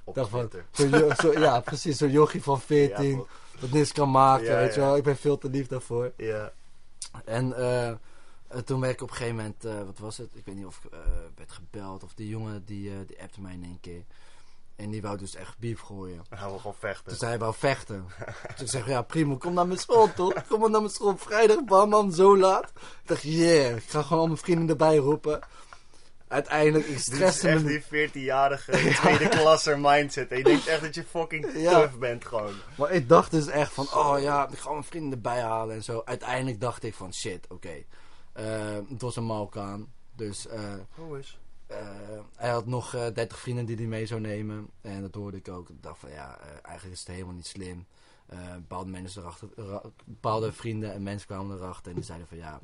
op 0.03 0.15
dacht 0.15 0.29
van, 0.29 0.39
Twitter. 0.47 0.65
Zo, 0.71 0.87
jo- 0.87 1.13
zo, 1.15 1.39
ja, 1.39 1.59
precies, 1.69 1.97
zo'n 1.97 2.11
jochie 2.11 2.43
van 2.43 2.61
14, 2.61 3.17
Ja, 3.17 3.23
dat 3.59 3.71
niks 3.71 3.91
kan 3.91 4.11
maken, 4.11 4.45
Ja, 4.45 4.55
weet 4.55 4.73
je 4.73 4.79
wel. 4.79 4.95
Ik 4.97 5.03
ben 5.03 5.17
veel 5.17 5.37
te 5.37 5.49
lief 5.49 5.67
daarvoor. 5.67 6.11
Ja. 6.17 6.51
En 7.25 7.53
eh, 7.57 7.89
eh, 7.89 7.97
toen 8.65 8.79
werd 8.79 8.93
ik 8.93 9.01
op 9.01 9.09
een 9.09 9.15
gegeven 9.15 9.35
moment, 9.35 9.85
wat 9.85 9.97
was 9.99 10.17
het? 10.17 10.29
Ik 10.35 10.45
weet 10.45 10.55
niet 10.55 10.65
of 10.65 10.81
ik 10.83 10.91
werd 11.35 11.51
gebeld 11.51 12.03
of 12.03 12.13
die 12.13 12.29
jongen 12.29 12.65
die, 12.65 13.05
die 13.05 13.21
appte 13.21 13.41
mij 13.41 13.53
in 13.53 13.63
één 13.63 13.79
keer. 13.81 14.03
En 14.79 14.89
die 14.89 15.01
wou 15.01 15.17
dus 15.17 15.35
echt 15.35 15.57
beef 15.57 15.79
gooien. 15.79 16.21
Gaan 16.29 16.51
we 16.51 16.57
gewoon 16.57 16.75
vechten. 16.79 17.11
Dus 17.11 17.21
hij 17.21 17.37
wou 17.37 17.53
vechten. 17.57 18.05
dus 18.57 18.61
ik 18.61 18.67
zeg, 18.67 18.87
ja 18.87 19.01
prima, 19.01 19.35
kom 19.35 19.53
naar 19.53 19.67
mijn 19.67 19.79
school 19.79 20.13
toch? 20.13 20.33
Kom 20.47 20.59
maar 20.59 20.69
naar 20.69 20.81
mijn 20.81 20.93
school 20.93 21.09
op 21.09 21.21
vrijdag, 21.21 21.63
bam, 21.63 21.89
bam, 21.89 22.11
zo 22.11 22.37
laat. 22.37 22.63
Ik 22.63 23.07
dacht, 23.07 23.21
yeah, 23.23 23.75
ik 23.75 23.83
ga 23.87 24.01
gewoon 24.01 24.19
al 24.19 24.27
mijn 24.27 24.37
vrienden 24.37 24.69
erbij 24.69 24.95
roepen. 24.95 25.39
Uiteindelijk, 26.27 26.85
ik 26.85 27.05
Dit 27.09 27.19
is 27.19 27.43
echt 27.43 27.65
die 27.65 27.83
14-jarige 27.83 28.71
tweede 29.01 29.27
klasser 29.27 29.79
mindset. 29.79 30.31
En 30.31 30.37
je 30.37 30.43
denkt 30.43 30.67
echt 30.67 30.81
dat 30.81 30.95
je 30.95 31.03
fucking 31.03 31.47
Ja. 31.55 31.71
tough 31.71 31.97
bent 31.97 32.25
gewoon. 32.25 32.53
Maar 32.77 32.91
ik 32.91 33.09
dacht 33.09 33.31
dus 33.31 33.47
echt 33.47 33.71
van, 33.71 33.87
oh 33.93 34.21
ja, 34.21 34.47
ik 34.51 34.57
ga 34.57 34.71
mijn 34.71 34.83
vrienden 34.83 35.11
erbij 35.11 35.41
halen 35.41 35.75
en 35.75 35.83
zo. 35.83 36.01
Uiteindelijk 36.05 36.61
dacht 36.61 36.83
ik 36.83 36.93
van, 36.93 37.13
shit, 37.13 37.45
oké. 37.49 37.83
Eh, 38.33 38.45
het 38.89 39.01
was 39.01 39.15
een 39.15 39.23
Malkaan. 39.23 39.93
Dus 40.15 40.47
eh, 40.47 40.73
Hoe 40.95 41.19
is? 41.19 41.39
Eh, 41.69 42.19
hij 42.35 42.49
had 42.49 42.65
nog 42.65 42.93
eh 42.95 43.07
30 43.13 43.39
vrienden 43.39 43.65
die 43.65 43.75
hij 43.75 43.85
mee 43.85 44.05
zou 44.05 44.21
nemen. 44.21 44.69
En 44.81 45.01
dat 45.01 45.15
hoorde 45.15 45.37
ik 45.37 45.47
ook. 45.49 45.69
Ik 45.69 45.83
dacht 45.83 45.99
van, 45.99 46.09
ja, 46.09 46.37
eh, 46.41 46.47
eigenlijk 46.61 46.95
is 46.95 46.99
het 46.99 47.07
helemaal 47.15 47.33
niet 47.33 47.47
slim. 47.47 47.85
Eh, 48.27 48.53
bepaalde, 48.53 48.89
mensen 48.89 49.21
erachter, 49.21 49.47
ra- 49.55 49.81
bepaalde 50.05 50.51
vrienden 50.53 50.93
en 50.93 51.03
mensen 51.03 51.27
kwamen 51.27 51.57
erachter 51.57 51.89
en 51.89 51.95
die 51.95 52.05
zeiden 52.05 52.27
van, 52.27 52.37
ja, 52.37 52.59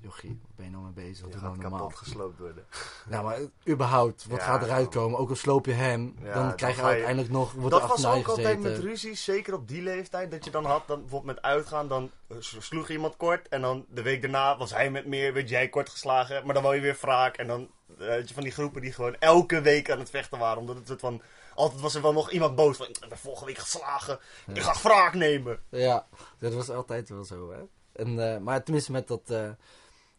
jochie, 0.00 0.38
wat 0.42 0.56
ben 0.56 0.64
je 0.64 0.70
nou 0.70 0.82
mee 0.84 0.92
bezig? 0.92 1.26
Je 1.26 1.32
gaat 1.32 1.42
nou 1.42 1.56
normaal. 1.58 1.78
kapot 1.80 1.96
gesloopt 1.96 2.38
worden. 2.38 2.64
Nou, 3.10 3.24
maar 3.24 3.38
überhaupt, 3.68 4.24
wat 4.28 4.38
Ja, 4.38 4.44
gaat 4.44 4.62
eruit 4.62 4.88
komen? 4.88 5.18
Ook 5.18 5.28
al 5.28 5.36
sloop 5.36 5.66
je 5.66 5.72
hem, 5.72 6.16
Ja, 6.22 6.34
dan 6.34 6.54
krijg 6.56 6.76
je 6.76 6.82
uiteindelijk 6.82 7.30
nog, 7.32 7.52
wordt 7.52 7.70
dat 7.70 7.88
was 7.88 8.06
ook 8.06 8.28
altijd 8.28 8.60
met 8.60 8.78
ruzies, 8.78 9.24
zeker 9.24 9.54
op 9.54 9.68
die 9.68 9.82
leeftijd. 9.82 10.30
Dat 10.30 10.44
je 10.44 10.50
dan 10.50 10.64
had, 10.64 10.86
dan 10.86 11.00
bijvoorbeeld 11.00 11.34
met 11.34 11.44
uitgaan, 11.44 11.88
dan 11.88 12.10
eh, 12.28 12.36
sloeg 12.40 12.88
iemand 12.88 13.16
kort. 13.16 13.48
En 13.48 13.60
dan 13.60 13.84
de 13.88 14.02
week 14.02 14.20
daarna 14.22 14.56
was 14.56 14.70
hij 14.70 14.90
met 14.90 15.06
meer, 15.06 15.32
werd 15.32 15.48
jij 15.48 15.68
kort 15.68 15.88
geslagen. 15.88 16.44
Maar 16.44 16.54
dan 16.54 16.62
wou 16.62 16.74
je 16.74 16.80
weer 16.80 16.98
wraak. 17.00 17.36
En 17.36 17.46
dan 17.46 17.60
Eh, 17.60 17.66
Weet 17.96 18.28
je, 18.28 18.34
van 18.34 18.42
die 18.42 18.52
groepen 18.52 18.80
die 18.80 18.92
gewoon 18.92 19.16
elke 19.18 19.60
week 19.60 19.90
aan 19.90 19.98
het 19.98 20.10
vechten 20.10 20.38
waren. 20.38 20.58
Omdat 20.58 20.88
het 20.88 21.00
van... 21.00 21.22
Altijd 21.54 21.80
was 21.80 21.94
er 21.94 22.02
wel 22.02 22.12
nog 22.12 22.30
iemand 22.30 22.54
boos 22.54 22.76
van... 22.76 22.88
Ik 22.88 23.06
ben 23.08 23.18
vorige 23.18 23.44
week 23.44 23.58
geslagen. 23.58 24.18
Ik 24.46 24.62
ga 24.62 24.74
wraak 24.82 25.14
nemen. 25.14 25.60
Ja, 25.70 26.06
dat 26.38 26.54
was 26.54 26.70
altijd 26.70 27.08
wel 27.08 27.24
zo, 27.24 27.50
hè. 27.50 27.60
En, 27.92 28.32
eh, 28.32 28.40
maar 28.40 28.62
tenminste 28.62 28.92
met 28.92 29.08
dat... 29.08 29.30
eh, 29.30 29.50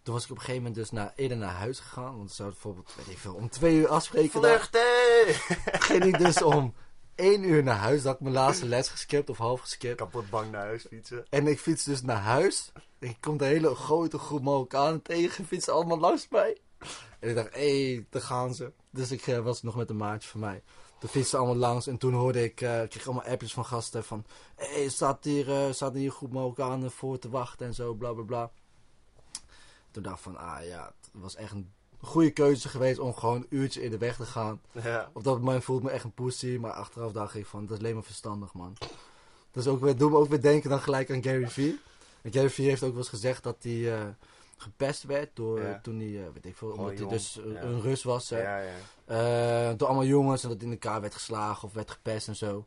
toen 0.04 0.14
was 0.14 0.24
ik 0.24 0.30
op 0.30 0.38
een 0.38 0.44
gegeven 0.44 0.64
moment 0.64 0.76
dus 0.76 0.92
naar, 0.92 1.14
eerder 1.16 1.38
naar 1.38 1.54
huis 1.54 1.80
gegaan. 1.80 2.18
Want 2.18 2.30
we 2.30 2.36
zouden 2.36 2.60
bijvoorbeeld, 2.62 2.96
weet 2.96 3.08
ik 3.16 3.18
veel, 3.18 3.34
om 3.34 3.50
twee 3.50 3.76
uur 3.76 3.88
afspreken. 3.88 4.40
Vluchten! 4.40 4.82
ging 5.88 6.04
ik 6.04 6.18
dus 6.18 6.42
om 6.42 6.74
één 7.16 7.44
uur 7.44 7.64
naar 7.64 7.78
huis. 7.78 7.96
Dat 7.96 8.06
had 8.06 8.16
ik 8.16 8.22
mijn 8.22 8.34
laatste 8.34 8.66
les 8.66 8.88
geskipt 8.90 9.30
of 9.30 9.38
half 9.38 9.62
geskipt. 9.62 9.96
Kapot 9.96 10.30
bang 10.30 10.52
naar 10.52 10.66
huis 10.66 10.86
fietsen. 10.90 11.26
En 11.30 11.48
ik 11.48 11.60
fiets 11.60 11.84
dus 11.84 12.02
naar 12.02 12.22
huis. 12.22 12.72
En 13.00 13.10
ik 13.10 13.18
kom 13.20 13.38
de 13.38 13.46
hele 13.46 13.76
grote 13.76 14.18
groep 14.18 14.42
Marokkanen 14.42 15.02
tegen. 15.02 15.46
Fietsen 15.46 15.74
allemaal 15.74 16.00
langs 16.00 16.28
mij. 16.30 16.58
En 17.20 17.30
ik 17.30 17.36
dacht, 17.36 17.54
hé, 17.54 17.94
hey, 17.94 18.06
daar 18.10 18.22
gaan 18.22 18.54
ze. 18.54 18.72
Dus 18.90 19.12
ik 19.12 19.28
eh, 19.28 19.40
was 19.40 19.62
nog 19.64 19.76
met 19.76 19.90
een 19.90 19.98
maatje 19.98 20.30
van 20.30 20.40
mij. 20.40 20.64
Toen 21.00 21.10
fietsen 21.10 21.30
ze 21.30 21.38
allemaal 21.38 21.56
langs. 21.56 21.88
En 21.88 21.98
toen 21.98 22.14
hoorde 22.14 22.44
ik, 22.44 22.62
ik 22.62 22.90
kreeg 22.90 23.08
allemaal 23.08 23.26
appjes 23.26 23.54
van 23.54 23.66
gasten 23.66 24.04
van... 24.04 24.26
Hé, 24.56 24.74
hey, 24.74 24.90
staat 24.90 25.24
hier, 25.24 25.50
eh, 25.50 25.72
staat 25.72 25.94
hier 25.94 26.16
Marokkanen 26.30 26.92
voor 26.92 27.20
te 27.20 27.30
wachten 27.30 27.68
en 27.68 27.74
zo, 27.74 27.94
bla 27.94 28.14
bla 28.14 28.24
bla. 28.24 28.52
Toen 29.92 30.04
dacht 30.04 30.18
ik 30.18 30.24
van, 30.24 30.38
ah 30.38 30.66
ja, 30.66 30.86
het 30.86 31.10
was 31.12 31.36
echt 31.36 31.52
een 31.52 31.72
goede 32.02 32.32
keuze 32.32 32.70
geweest 32.70 33.00
om 33.00 33.14
gewoon 33.14 33.36
een 33.36 33.48
uurtje 33.50 33.82
in 33.82 33.92
de 33.92 33.98
weg 33.98 34.16
te 34.16 34.26
gaan. 34.26 34.62
Ja. 34.72 35.10
Op 35.14 35.24
dat 35.24 35.40
moment 35.40 35.64
voelde 35.64 35.82
ik 35.82 35.88
me 35.88 35.94
echt 35.94 36.04
een 36.04 36.14
pussy, 36.14 36.58
maar 36.62 36.72
achteraf 36.72 37.12
dacht 37.12 37.36
ik 37.36 37.46
van, 37.46 37.66
dat 37.66 37.72
is 37.72 37.78
alleen 37.78 37.94
maar 37.94 38.04
verstandig, 38.04 38.54
man. 38.54 38.76
Dat 39.52 39.64
is 39.64 39.68
ook 39.68 39.82
weer, 39.82 39.98
doe 39.98 40.10
me 40.10 40.18
ook 40.18 40.30
weer 40.30 40.42
denken 40.42 40.70
dan 40.70 40.80
gelijk 40.80 41.12
aan 41.12 41.24
Gary 41.24 41.50
Vee. 41.50 41.80
En 42.22 42.32
Gary 42.32 42.50
Vee 42.50 42.68
heeft 42.68 42.84
ook 42.84 42.90
wel 42.90 43.00
eens 43.00 43.10
gezegd 43.10 43.44
dat 43.44 43.58
hij 43.60 44.16
gepest 44.62 45.04
werd 45.04 45.36
door, 45.36 45.62
Ja. 45.62 45.80
toen 45.82 46.00
hij, 46.00 46.26
eh, 46.26 46.34
weet 46.34 46.46
ik 46.46 46.56
veel, 46.58 46.72
omdat 46.72 46.98
hij 47.00 47.08
dus 47.08 47.38
eh, 47.40 47.52
ja. 47.54 47.62
een 47.62 47.82
Rus 47.82 48.04
was. 48.04 48.30
hè. 48.30 48.42
Ja, 48.42 48.60
ja. 48.60 48.76
Eh, 49.70 49.78
door 49.78 49.88
allemaal 49.88 50.06
jongens 50.06 50.44
en 50.44 50.50
dat 50.50 50.62
in 50.62 50.72
elkaar 50.72 51.02
werd 51.02 51.14
geslagen 51.14 51.68
of 51.68 51.74
werd 51.74 51.92
gepest 51.92 52.28
en 52.28 52.36
zo. 52.36 52.66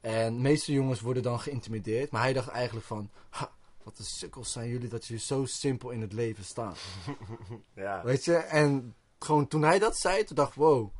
En 0.00 0.34
de 0.34 0.40
meeste 0.40 0.72
jongens 0.72 1.00
worden 1.00 1.22
dan 1.22 1.40
geïntimideerd, 1.40 2.10
maar 2.10 2.22
hij 2.22 2.32
dacht 2.32 2.48
eigenlijk 2.48 2.86
van, 2.86 3.10
ha, 3.30 3.50
wat 3.82 3.98
een 3.98 4.04
sukkels 4.04 4.52
zijn 4.52 4.68
jullie 4.68 4.88
dat 4.88 5.06
jullie 5.06 5.22
zo 5.22 5.44
simpel 5.44 5.90
in 5.90 6.00
het 6.00 6.12
leven 6.12 6.44
staan. 6.44 6.74
ja. 7.74 8.02
Weet 8.04 8.24
je, 8.24 8.34
en 8.34 8.94
gewoon 9.18 9.48
toen 9.48 9.62
hij 9.62 9.78
dat 9.78 9.96
zei, 9.98 10.24
toen 10.24 10.36
dacht 10.36 10.50
ik, 10.50 10.56
wow. 10.56 10.90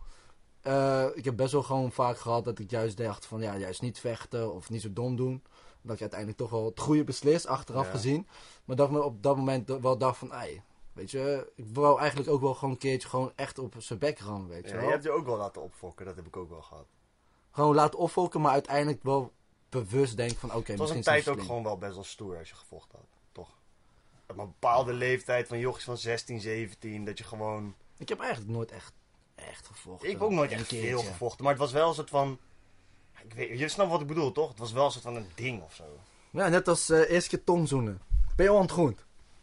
Ik 1.15 1.25
heb 1.25 1.37
best 1.37 1.53
wel 1.53 1.63
gewoon 1.63 1.93
vaak 1.93 2.19
gehad 2.19 2.45
dat 2.45 2.59
ik 2.59 2.71
juist 2.71 2.97
dacht 2.97 3.27
van, 3.27 3.41
ja, 3.41 3.57
juist 3.57 3.81
niet 3.83 3.99
vechten 4.01 4.55
of 4.55 4.71
niet 4.71 4.83
zo 4.83 4.93
dom 4.93 5.17
doen. 5.17 5.43
Dat 5.83 5.95
je 5.97 6.01
uiteindelijk 6.01 6.39
toch 6.41 6.51
wel 6.51 6.65
het 6.65 6.81
goede 6.81 7.05
beslist, 7.05 7.47
achteraf 7.47 7.85
Ja. 7.87 7.91
gezien. 7.91 8.29
Maar 8.65 8.77
dat 8.77 8.87
ik 8.87 8.93
me 8.93 9.03
op 9.03 9.23
dat 9.23 9.37
moment 9.37 9.69
wel 9.81 9.99
dacht 9.99 10.19
van, 10.19 10.33
ei, 10.33 10.63
weet 10.93 11.11
je, 11.11 11.53
ik 11.57 11.65
wou 11.73 11.99
eigenlijk 12.01 12.31
ook 12.31 12.41
wel 12.41 12.55
gewoon 12.55 12.71
een 12.71 12.79
keertje 12.79 13.09
gewoon 13.09 13.33
echt 13.37 13.59
op 13.59 13.75
zijn 13.79 13.99
bek 13.99 14.19
rammen, 14.19 14.49
weet 14.49 14.65
je 14.65 14.69
Ja, 14.71 14.75
wel. 14.77 14.85
je 14.85 14.91
hebt 14.91 15.05
je 15.05 15.11
ook 15.11 15.25
wel 15.27 15.37
laten 15.37 15.63
opfokken, 15.63 16.07
dat 16.07 16.17
heb 16.17 16.27
ik 16.27 16.37
ook 16.37 16.49
wel 16.51 16.63
gehad. 16.63 16.87
Gewoon 17.51 17.75
laten 17.75 17.99
opvolken, 17.99 18.41
maar 18.41 18.53
uiteindelijk 18.53 19.03
wel 19.03 19.33
bewust 19.69 20.17
denken 20.17 20.37
van, 20.39 20.49
oké, 20.55 20.71
Het 20.71 20.79
was 20.81 20.91
misschien 20.93 20.97
een 20.97 20.99
is 20.99 21.05
het 21.05 21.05
tijd 21.15 21.19
niet 21.19 21.29
ook 21.29 21.35
slim. 21.35 21.47
gewoon 21.47 21.63
wel 21.63 21.79
best 21.79 21.95
wel 21.95 22.05
stoer 22.05 22.39
als 22.39 22.49
je 22.49 22.55
gevochten 22.55 22.99
had, 22.99 23.09
toch? 23.33 23.49
Op 24.29 24.39
een 24.39 24.47
bepaalde 24.47 24.93
leeftijd 24.93 25.49
van 25.49 25.59
jochies 25.59 25.85
van 25.85 25.97
16, 25.97 26.41
17, 26.41 27.05
dat 27.05 27.19
je 27.19 27.25
gewoon... 27.25 27.75
Ik 27.99 28.09
heb 28.09 28.21
eigenlijk 28.21 28.51
nooit 28.51 28.71
echt, 28.71 28.93
echt 29.35 29.67
gevochten. 29.67 30.07
Ik 30.09 30.13
heb 30.15 30.23
ook 30.23 30.31
nooit 30.31 30.51
Een 30.53 30.59
echt 30.59 30.69
keertje. 30.69 30.89
veel 30.89 31.03
gevochten, 31.03 31.43
maar 31.45 31.53
het 31.53 31.63
was 31.63 31.73
wel 31.73 31.89
een 31.89 31.95
soort 31.95 32.11
van... 32.11 32.39
Ik 33.25 33.33
weet, 33.35 33.59
je 33.59 33.69
snapt 33.69 33.91
wat 33.91 34.01
ik 34.01 34.07
bedoel, 34.07 34.33
toch? 34.33 34.49
Het 34.49 34.59
was 34.59 34.73
wel 34.73 34.85
een 34.85 34.91
soort 34.91 35.05
van 35.05 35.17
een 35.17 35.29
ding 35.35 35.63
of 35.63 35.75
zo. 35.75 35.85
Ja, 36.31 36.49
net 36.49 36.69
als 36.69 36.89
eh 36.91 37.11
eerste 37.11 37.29
keer 37.37 37.45
tongzoenen. 37.45 38.01
Ben 38.37 38.53
je 38.53 38.69
groen? 38.69 38.97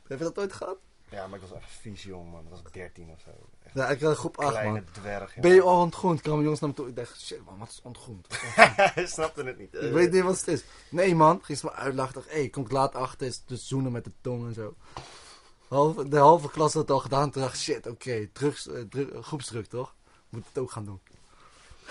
Heb 0.07 0.17
je 0.17 0.23
dat 0.23 0.37
ooit 0.39 0.53
gehad? 0.53 0.77
Ja, 1.09 1.27
maar 1.27 1.39
ik 1.39 1.45
was 1.49 1.57
echt 1.59 1.69
vies 1.81 2.03
jong, 2.03 2.31
man. 2.31 2.43
Dat 2.49 2.61
was 2.61 2.71
13 2.71 3.09
of 3.09 3.19
zo. 3.21 3.29
Echt 3.63 3.75
Ja, 3.75 3.87
ik 3.89 4.01
had 4.01 4.17
groep 4.17 4.37
8, 4.37 4.49
kleine 4.49 4.71
man. 4.73 4.83
dwerg. 4.91 5.35
Ben 5.35 5.53
je 5.53 5.61
al 5.61 5.81
ontgroend? 5.81 6.21
kwamen 6.21 6.41
jongens 6.43 6.59
naar 6.59 6.69
me 6.69 6.75
toe. 6.75 6.87
Ik 6.87 6.95
dacht, 6.95 7.21
shit 7.21 7.45
man, 7.45 7.57
wat 7.57 7.67
is 7.69 7.79
ontgroend? 7.83 8.27
Hij 8.29 9.05
snapte 9.15 9.43
het 9.43 9.57
niet. 9.57 9.73
ik 9.73 9.91
weet 9.91 10.11
niet 10.11 10.23
wat 10.23 10.37
het 10.39 10.47
is. 10.47 10.63
Nee 10.89 11.15
man, 11.15 11.39
ging 11.43 11.57
ze 11.57 11.65
me 11.65 11.71
uitlachen. 11.73 12.23
Hé, 12.27 12.47
kom 12.47 12.63
ik 12.65 12.71
laat 12.71 12.95
achter. 12.95 13.27
Is 13.27 13.43
dus 13.45 13.67
zoenen 13.67 13.91
met 13.91 14.03
de 14.03 14.11
tong 14.21 14.47
en 14.47 14.53
zo. 14.53 14.75
Halve, 15.67 16.07
de 16.07 16.17
halve 16.17 16.49
klas 16.51 16.73
had 16.73 16.81
het 16.81 16.91
al 16.91 16.99
gedaan. 16.99 17.31
Toen 17.31 17.41
dacht 17.41 17.53
ik, 17.55 17.59
shit, 17.61 17.87
oké, 17.87 18.27
drugs, 18.33 18.67
eh, 18.67 18.81
dru- 18.89 19.21
groepsdruk 19.21 19.65
toch? 19.65 19.95
Moet 20.29 20.45
het 20.47 20.57
ook 20.57 20.71
gaan 20.71 20.85
doen. 20.85 20.99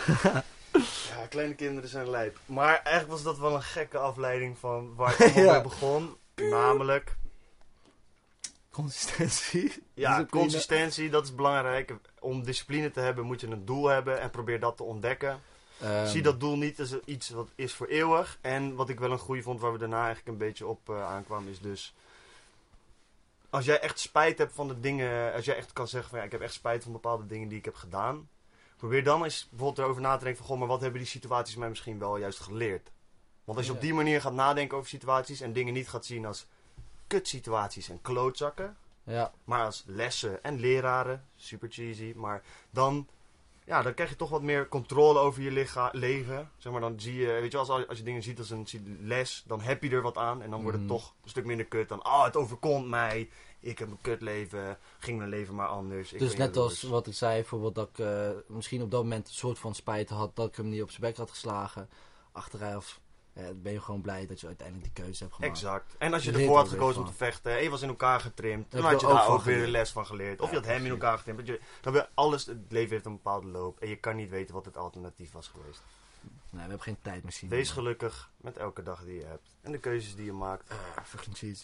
Ja, 1.11 1.27
kleine 1.29 1.55
kinderen 1.55 1.91
zijn 1.91 2.11
lijp. 2.11 2.39
Maar 2.47 2.75
eigenlijk 2.75 3.09
was 3.09 3.23
dat 3.23 3.39
wel 3.39 3.55
een 3.55 3.62
gekke 3.62 3.99
afleiding 3.99 4.59
van 4.59 4.95
waar 4.95 5.17
allemaal 5.21 5.45
Ja. 5.45 5.53
mee 5.53 5.62
begon. 5.62 6.17
Namelijk, 6.35 7.17
Consistentie. 8.71 9.73
ja, 9.95 10.27
consistentie, 10.31 11.11
dat 11.11 11.25
is 11.25 11.35
belangrijk. 11.35 11.95
Om 12.21 12.45
discipline 12.45 12.91
te 12.91 13.01
hebben 13.01 13.25
moet 13.25 13.41
je 13.41 13.47
een 13.47 13.65
doel 13.65 13.87
hebben 13.87 14.21
en 14.21 14.31
probeer 14.31 14.61
dat 14.61 14.77
te 14.77 14.83
ontdekken. 14.83 15.41
Ehm, 15.81 16.07
Zie 16.07 16.23
dat 16.23 16.41
doel 16.41 16.57
niet 16.57 16.81
als 16.81 16.95
iets 17.05 17.29
wat 17.29 17.49
is 17.55 17.75
voor 17.75 17.87
eeuwig. 17.87 18.39
En 18.41 18.75
wat 18.75 18.89
ik 18.89 18.99
wel 19.01 19.11
een 19.11 19.19
goede 19.19 19.43
vond, 19.43 19.61
waar 19.61 19.73
we 19.73 19.79
daarna 19.79 20.05
eigenlijk 20.05 20.27
een 20.29 20.47
beetje 20.47 20.67
op 20.67 20.91
eh, 20.91 21.07
aankwamen, 21.07 21.51
is 21.51 21.61
dus... 21.61 21.95
Als 23.51 23.65
jij 23.65 23.81
echt 23.81 23.99
spijt 23.99 24.39
hebt 24.39 24.55
van 24.55 24.69
de 24.69 24.81
dingen, 24.81 25.33
als 25.33 25.45
jij 25.45 25.57
echt 25.57 25.73
kan 25.73 25.89
zeggen 25.89 26.11
van 26.11 26.19
ja, 26.19 26.25
ik 26.25 26.33
heb 26.33 26.41
echt 26.41 26.53
spijt 26.53 26.83
van 26.83 26.93
bepaalde 26.93 27.27
dingen 27.27 27.49
die 27.49 27.59
ik 27.59 27.65
heb 27.65 27.75
gedaan. 27.75 28.29
Probeer 28.77 29.05
dan 29.05 29.25
eens 29.25 29.47
bijvoorbeeld 29.51 29.79
erover 29.79 30.03
na 30.03 30.17
te 30.17 30.25
denken 30.25 30.39
van, 30.39 30.47
goh, 30.51 30.59
maar 30.59 30.69
wat 30.69 30.81
hebben 30.81 31.01
die 31.01 31.09
situaties 31.09 31.57
mij 31.57 31.69
misschien 31.69 31.99
wel 31.99 32.17
juist 32.17 32.41
geleerd? 32.41 32.91
Want 33.45 33.59
als 33.59 33.67
je 33.67 33.73
op 33.73 33.81
die 33.81 33.95
manier 33.95 34.21
gaat 34.21 34.33
nadenken 34.33 34.77
over 34.77 34.89
situaties 34.89 35.41
en 35.41 35.53
dingen 35.53 35.73
niet 35.73 35.89
gaat 35.89 36.05
zien 36.05 36.27
als 36.27 36.47
kutsituaties 37.07 37.89
en 37.89 38.01
klootzakken, 38.03 38.77
Ja, 39.05 39.33
maar 39.45 39.65
als 39.65 39.83
lessen 39.87 40.45
en 40.45 40.61
leraren, 40.61 41.25
super 41.37 41.69
cheesy, 41.71 42.12
maar 42.17 42.43
dan, 42.71 43.09
ja, 43.65 43.83
dan 43.83 43.95
krijg 43.95 44.11
je 44.11 44.17
toch 44.17 44.31
wat 44.31 44.43
meer 44.43 44.69
controle 44.69 45.19
over 45.19 45.43
je 45.43 45.67
leven. 45.93 46.51
Zeg 46.57 46.73
maar, 46.73 46.81
dan 46.81 47.01
zie 47.01 47.15
je, 47.15 47.27
weet 47.27 47.53
je, 47.53 47.59
wel, 47.59 47.71
als, 47.71 47.89
als 47.89 47.99
je 47.99 48.05
dingen 48.05 48.23
ziet 48.23 48.39
als 48.39 48.51
een 48.51 48.67
les, 49.01 49.45
dan 49.47 49.61
heb 49.61 49.83
je 49.83 49.91
er 49.91 50.03
wat 50.03 50.17
aan. 50.17 50.43
En 50.43 50.51
dan 50.51 50.62
wordt 50.62 50.77
het 50.79 50.87
Mhm. 50.87 50.97
toch 50.97 51.15
een 51.23 51.29
stuk 51.31 51.45
minder 51.45 51.67
kut 51.67 51.89
dan, 51.89 52.03
ah, 52.03 52.25
het 52.25 52.37
overkomt 52.37 52.89
mij. 52.89 53.31
Ik 53.66 53.79
heb 53.79 53.90
een 53.90 54.00
kut 54.00 54.20
leven, 54.22 54.79
ging 54.98 55.18
mijn 55.18 55.31
leven 55.31 55.55
maar 55.55 55.66
anders. 55.68 56.12
Ik 56.12 56.18
dus 56.18 56.37
net 56.37 56.57
als 56.57 56.83
wat 56.83 57.07
ik 57.07 57.14
zei, 57.14 57.35
bijvoorbeeld 57.35 57.74
dat 57.74 57.88
ik 57.88 57.98
eh, 57.98 58.31
misschien 58.46 58.83
op 58.83 58.90
dat 58.90 59.02
moment 59.02 59.29
een 59.29 59.35
soort 59.35 59.59
van 59.59 59.74
spijt 59.74 60.09
had 60.09 60.37
dat 60.37 60.48
ik 60.48 60.57
hem 60.57 60.68
niet 60.68 60.83
op 60.83 60.90
zijn 60.90 61.02
bek 61.02 61.16
had 61.16 61.31
geslagen. 61.31 61.88
Achteraf 62.33 63.00
eh, 63.33 63.44
ben 63.57 63.72
je 63.72 63.81
gewoon 63.81 64.00
blij 64.00 64.26
dat 64.26 64.40
je 64.40 64.46
uiteindelijk 64.46 64.94
die 64.94 65.05
keuze 65.05 65.22
hebt 65.22 65.35
gemaakt. 65.35 65.52
Exact. 65.55 65.94
En 65.98 66.12
als 66.12 66.24
je 66.24 66.33
ervoor 66.33 66.57
had 66.57 66.68
gekozen 66.68 67.00
om 67.00 67.07
te 67.07 67.12
vechten, 67.14 67.57
en 67.57 67.62
je 67.62 67.70
was 67.70 67.83
in 67.83 67.88
elkaar 67.88 68.20
getrimd, 68.20 68.70
dan 68.70 68.83
had 68.83 69.00
je 69.00 69.07
daar 69.07 69.29
ook 69.29 69.42
weer 69.42 69.55
een 69.55 69.61
geleerd. 69.61 69.70
les 69.70 69.90
van 69.90 70.07
geleerd. 70.07 70.40
Of 70.40 70.46
Ja, 70.50 70.55
je 70.55 70.61
had 70.61 70.70
hem 70.70 70.85
in 70.85 70.90
elkaar 70.90 71.18
getimd. 71.18 71.37
Dat 71.38 71.46
je- 71.46 71.61
Dan 71.81 72.07
alles, 72.14 72.46
het 72.46 72.59
leven 72.68 72.90
heeft 72.90 73.07
een 73.07 73.12
bepaalde 73.12 73.46
loop 73.48 73.81
en 73.81 73.88
je 73.88 73.96
kan 73.96 74.16
niet 74.16 74.31
weten 74.31 74.55
wat 74.55 74.64
het 74.64 74.76
alternatief 74.76 75.33
was 75.33 75.48
geweest. 75.48 75.83
Nee, 76.51 76.65
we 76.65 76.71
hebben 76.71 76.81
geen 76.81 77.03
tijdmachine. 77.03 77.51
Wees 77.51 77.71
gelukkig 77.71 78.31
met 78.37 78.57
elke 78.57 78.83
dag 78.83 79.05
die 79.05 79.15
je 79.15 79.25
hebt. 79.25 79.49
En 79.61 79.73
de 79.73 79.79
keuzes 79.79 80.15
die 80.15 80.25
je 80.25 80.33
maakt. 80.33 80.71
Ah. 80.71 80.79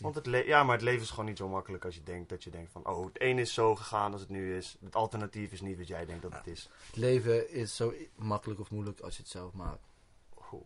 Want 0.01 0.15
het, 0.15 0.27
ja, 0.47 0.63
maar 0.63 0.75
het 0.75 0.85
leven 0.85 1.03
is 1.03 1.11
gewoon 1.11 1.25
niet 1.25 1.39
zo 1.39 1.49
makkelijk 1.49 1.85
als 1.85 1.95
je 1.95 2.03
denkt 2.03 2.29
dat 2.29 2.45
je 2.45 2.51
denkt 2.51 2.73
van... 2.73 2.87
Oh, 2.87 3.05
het 3.05 3.21
een 3.21 3.39
is 3.39 3.55
zo 3.55 3.75
gegaan 3.75 4.13
als 4.13 4.21
het 4.21 4.31
nu 4.31 4.57
is. 4.57 4.77
Het 4.85 4.95
alternatief 4.95 5.53
is 5.53 5.61
niet 5.61 5.79
wat 5.79 5.89
jij 5.89 6.07
denkt 6.07 6.23
dat 6.23 6.33
het 6.33 6.47
is. 6.47 6.69
Het 6.87 6.97
leven 6.97 7.51
is 7.51 7.77
zo 7.77 7.93
makkelijk 8.15 8.61
of 8.61 8.71
moeilijk 8.71 9.01
als 9.01 9.17
je 9.17 9.23
het 9.23 9.31
zelf 9.31 9.53
maakt. 9.53 9.81
Oeh, 10.53 10.63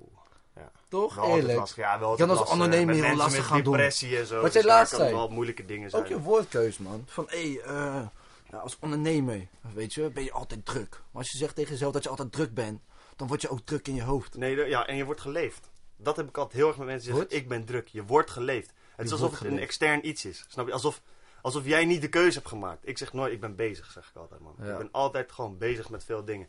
Toch? 0.88 1.14
wel 1.14 1.36
Eerlijk. 1.36 1.58
lastig. 1.58 1.76
Ja, 1.76 1.98
wel 1.98 2.10
Je 2.10 2.16
kan 2.16 2.36
als 2.36 2.50
ondernemer 2.50 2.94
heel 2.94 3.16
lastig 3.16 3.36
met 3.36 3.46
gaan 3.46 3.62
doen. 3.62 3.72
depressie 3.72 4.18
en 4.18 4.26
zo. 4.26 4.42
Wat 4.42 4.52
jij 4.52 4.62
dus 4.62 4.70
laatst 4.70 4.94
zei. 4.94 5.14
wel 5.14 5.28
moeilijke 5.28 5.64
dingen 5.64 5.90
zijn. 5.90 6.02
Ook 6.02 6.08
je 6.08 6.20
woordkeus, 6.20 6.78
man. 6.78 7.02
Van, 7.06 7.26
hé, 7.28 7.52
hey, 7.52 7.60
eh, 7.60 8.06
ja, 8.50 8.58
als 8.58 8.76
ondernemer, 8.80 9.46
weet 9.74 9.94
je, 9.94 10.10
ben 10.10 10.24
je 10.24 10.32
altijd 10.32 10.64
druk. 10.66 10.90
Maar 10.90 11.22
als 11.22 11.30
je 11.30 11.38
zegt 11.38 11.54
tegen 11.54 11.70
jezelf 11.72 11.92
dat 11.92 12.02
je 12.02 12.08
altijd 12.08 12.32
druk 12.32 12.54
bent, 12.54 12.80
dan 13.16 13.26
word 13.28 13.40
je 13.42 13.48
ook 13.48 13.60
druk 13.64 13.88
in 13.88 13.94
je 13.94 14.02
hoofd. 14.02 14.36
Nee, 14.36 14.56
de- 14.56 14.64
ja, 14.64 14.86
en 14.86 14.96
je 14.96 15.04
wordt 15.04 15.20
geleefd. 15.20 15.70
Dat 15.96 16.16
heb 16.16 16.28
ik 16.28 16.36
altijd 16.36 16.56
heel 16.56 16.68
erg 16.68 16.76
met 16.76 16.86
mensen 16.86 17.10
die 17.10 17.20
zeggen, 17.20 17.36
ik 17.38 17.48
ben 17.48 17.64
druk. 17.64 17.88
Je 17.88 18.04
wordt 18.04 18.30
geleefd. 18.30 18.72
Het 18.96 19.06
is 19.06 19.12
alsof 19.12 19.38
het 19.38 19.48
een 19.48 19.58
extern 19.58 20.08
iets 20.08 20.24
is. 20.24 20.44
Snap 20.48 20.66
je? 20.66 20.72
Alsof, 20.72 21.02
alsof 21.42 21.64
jij 21.64 21.84
niet 21.84 22.00
de 22.00 22.08
keuze 22.08 22.36
hebt 22.36 22.48
gemaakt. 22.48 22.88
Ik 22.88 22.98
zeg 22.98 23.12
nooit, 23.12 23.32
ik 23.32 23.40
ben 23.40 23.54
bezig, 23.56 23.90
zeg 23.90 24.08
ik 24.08 24.16
altijd, 24.16 24.40
man. 24.40 24.54
Ja. 24.58 24.70
Ik 24.72 24.78
ben 24.78 24.88
altijd 24.92 25.32
gewoon 25.32 25.58
bezig 25.58 25.90
met 25.90 26.04
veel 26.04 26.24
dingen. 26.24 26.48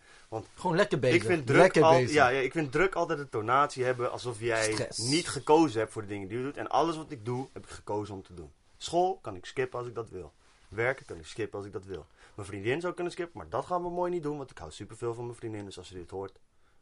Gewoon 0.55 0.75
lekker 0.75 0.99
bezig. 0.99 1.21
Ik 1.21 1.27
vind, 1.27 1.45
druk 1.47 1.57
lekker 1.61 1.83
al- 1.83 1.91
bezig. 1.97 2.13
ja, 2.13 2.27
ja, 2.27 2.39
ik 2.39 2.51
vind 2.51 2.71
druk 2.71 2.95
altijd 2.95 3.19
een 3.19 3.29
tonatie 3.29 3.83
hebben 3.83 4.11
alsof 4.11 4.39
jij 4.39 4.71
Stress. 4.71 4.97
niet 4.97 5.27
gekozen 5.29 5.79
hebt 5.79 5.91
voor 5.91 6.01
de 6.01 6.07
dingen 6.07 6.27
die 6.27 6.37
je 6.37 6.43
doet. 6.43 6.57
En 6.57 6.67
alles 6.69 6.95
wat 6.95 7.11
ik 7.11 7.25
doe, 7.25 7.47
heb 7.53 7.63
ik 7.63 7.69
gekozen 7.69 8.13
om 8.15 8.23
te 8.23 8.33
doen. 8.33 8.51
School 8.77 9.17
kan 9.21 9.35
ik 9.35 9.45
skippen 9.45 9.79
als 9.79 9.87
ik 9.87 9.95
dat 9.95 10.09
wil. 10.09 10.33
Werken 10.69 11.05
kan 11.05 11.17
ik 11.17 11.25
skippen 11.25 11.57
als 11.57 11.67
ik 11.67 11.73
dat 11.73 11.85
wil. 11.85 12.05
Mijn 12.35 12.47
vriendin 12.47 12.81
zou 12.81 12.93
kunnen 12.93 13.13
skippen, 13.13 13.37
maar 13.37 13.49
dat 13.49 13.65
gaan 13.65 13.83
we 13.83 13.89
mooi 13.89 14.11
niet 14.11 14.23
doen, 14.23 14.37
want 14.37 14.51
ik 14.51 14.57
hou 14.57 14.71
superveel 14.71 15.13
van 15.13 15.25
mijn 15.25 15.37
vriendin. 15.37 15.65
Dus 15.65 15.77
als 15.77 15.87
ze 15.87 15.93
dit 15.93 16.09
hoort, 16.09 16.37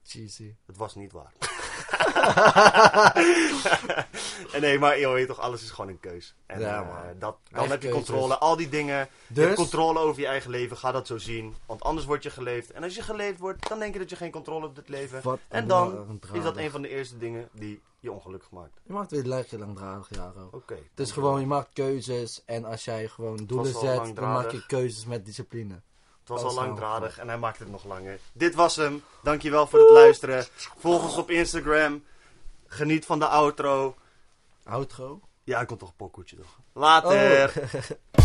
Cheesy. 0.07 0.55
het 0.65 0.77
was 0.77 0.95
niet 0.95 1.11
waar. 1.11 1.31
en 4.51 4.61
nee, 4.65 4.79
maar 4.79 4.99
joh, 4.99 5.11
weet 5.11 5.21
je 5.21 5.27
toch, 5.27 5.39
alles 5.39 5.63
is 5.63 5.69
gewoon 5.71 5.89
een 5.89 5.99
keus. 5.99 6.35
En 6.45 6.59
Ja, 6.59 6.81
eh, 6.81 6.87
dat, 7.19 7.19
dan 7.19 7.37
Eigen 7.51 7.71
heb 7.71 7.81
je 7.81 7.89
keuzes. 7.89 8.05
controle. 8.07 8.37
Al 8.37 8.55
die 8.55 8.69
dingen. 8.69 8.97
Je 9.27 9.33
Dus? 9.33 9.43
hebt 9.43 9.55
controle 9.55 9.99
over 9.99 10.21
je 10.21 10.27
eigen 10.27 10.49
leven. 10.51 10.77
Ga 10.77 10.91
dat 10.91 11.07
zo 11.07 11.17
zien. 11.17 11.55
Want 11.65 11.83
anders 11.83 12.05
word 12.05 12.23
je 12.23 12.29
geleefd. 12.29 12.71
En 12.71 12.83
als 12.83 12.95
je 12.95 13.01
geleefd 13.01 13.39
wordt, 13.39 13.69
dan 13.69 13.79
denk 13.79 13.93
je 13.93 13.99
dat 13.99 14.09
je 14.09 14.15
geen 14.15 14.31
controle 14.31 14.59
hebt 14.65 14.71
op 14.71 14.77
het 14.77 14.89
leven. 14.89 15.21
Wat 15.23 15.39
En 15.47 15.67
dan 15.67 16.19
is 16.33 16.43
dat 16.43 16.57
een 16.57 16.71
van 16.71 16.81
de 16.81 16.89
eerste 16.89 17.17
dingen 17.17 17.49
die 17.51 17.81
je 17.99 18.11
ongelukkig 18.11 18.51
maakt. 18.51 18.79
Je 18.83 18.93
maakt 18.93 19.11
weer 19.11 19.23
lekker 19.23 19.59
langdradig, 19.59 20.07
Jaro. 20.09 20.49
Oké. 20.51 20.73
Het 20.73 20.99
is 20.99 21.11
gewoon, 21.11 21.39
je 21.39 21.45
maakt 21.45 21.69
keuzes 21.73 22.41
en 22.45 22.65
als 22.65 22.85
jij 22.85 23.07
gewoon 23.07 23.45
doelen 23.45 23.73
zet, 23.73 24.15
dan 24.15 24.31
maak 24.31 24.51
je 24.51 24.65
keuzes 24.65 25.05
met 25.05 25.25
discipline. 25.25 25.81
Het 26.25 26.41
was 26.41 26.43
al 26.43 26.53
langdradig 26.53 27.17
en 27.17 27.27
hij 27.27 27.38
maakte 27.38 27.63
het 27.63 27.71
nog 27.71 27.83
langer. 27.83 28.19
Dit 28.31 28.55
was 28.55 28.75
hem. 28.75 29.03
Dankjewel 29.23 29.67
voor 29.67 29.79
het 29.79 29.89
luisteren. 29.89 30.45
Volg 30.77 31.03
ons 31.03 31.17
op 31.17 31.29
Instagram. 31.29 32.03
Geniet 32.67 33.05
van 33.05 33.19
de 33.19 33.27
outro. 33.27 33.95
Outro. 34.63 35.19
Ja, 35.43 35.61
ik 35.61 35.67
komt 35.67 35.79
toch 35.79 35.89
een 35.89 35.95
pokoetje 35.95 36.35
toch. 36.35 36.59
Later. 36.73 37.53
Oh. 37.57 38.24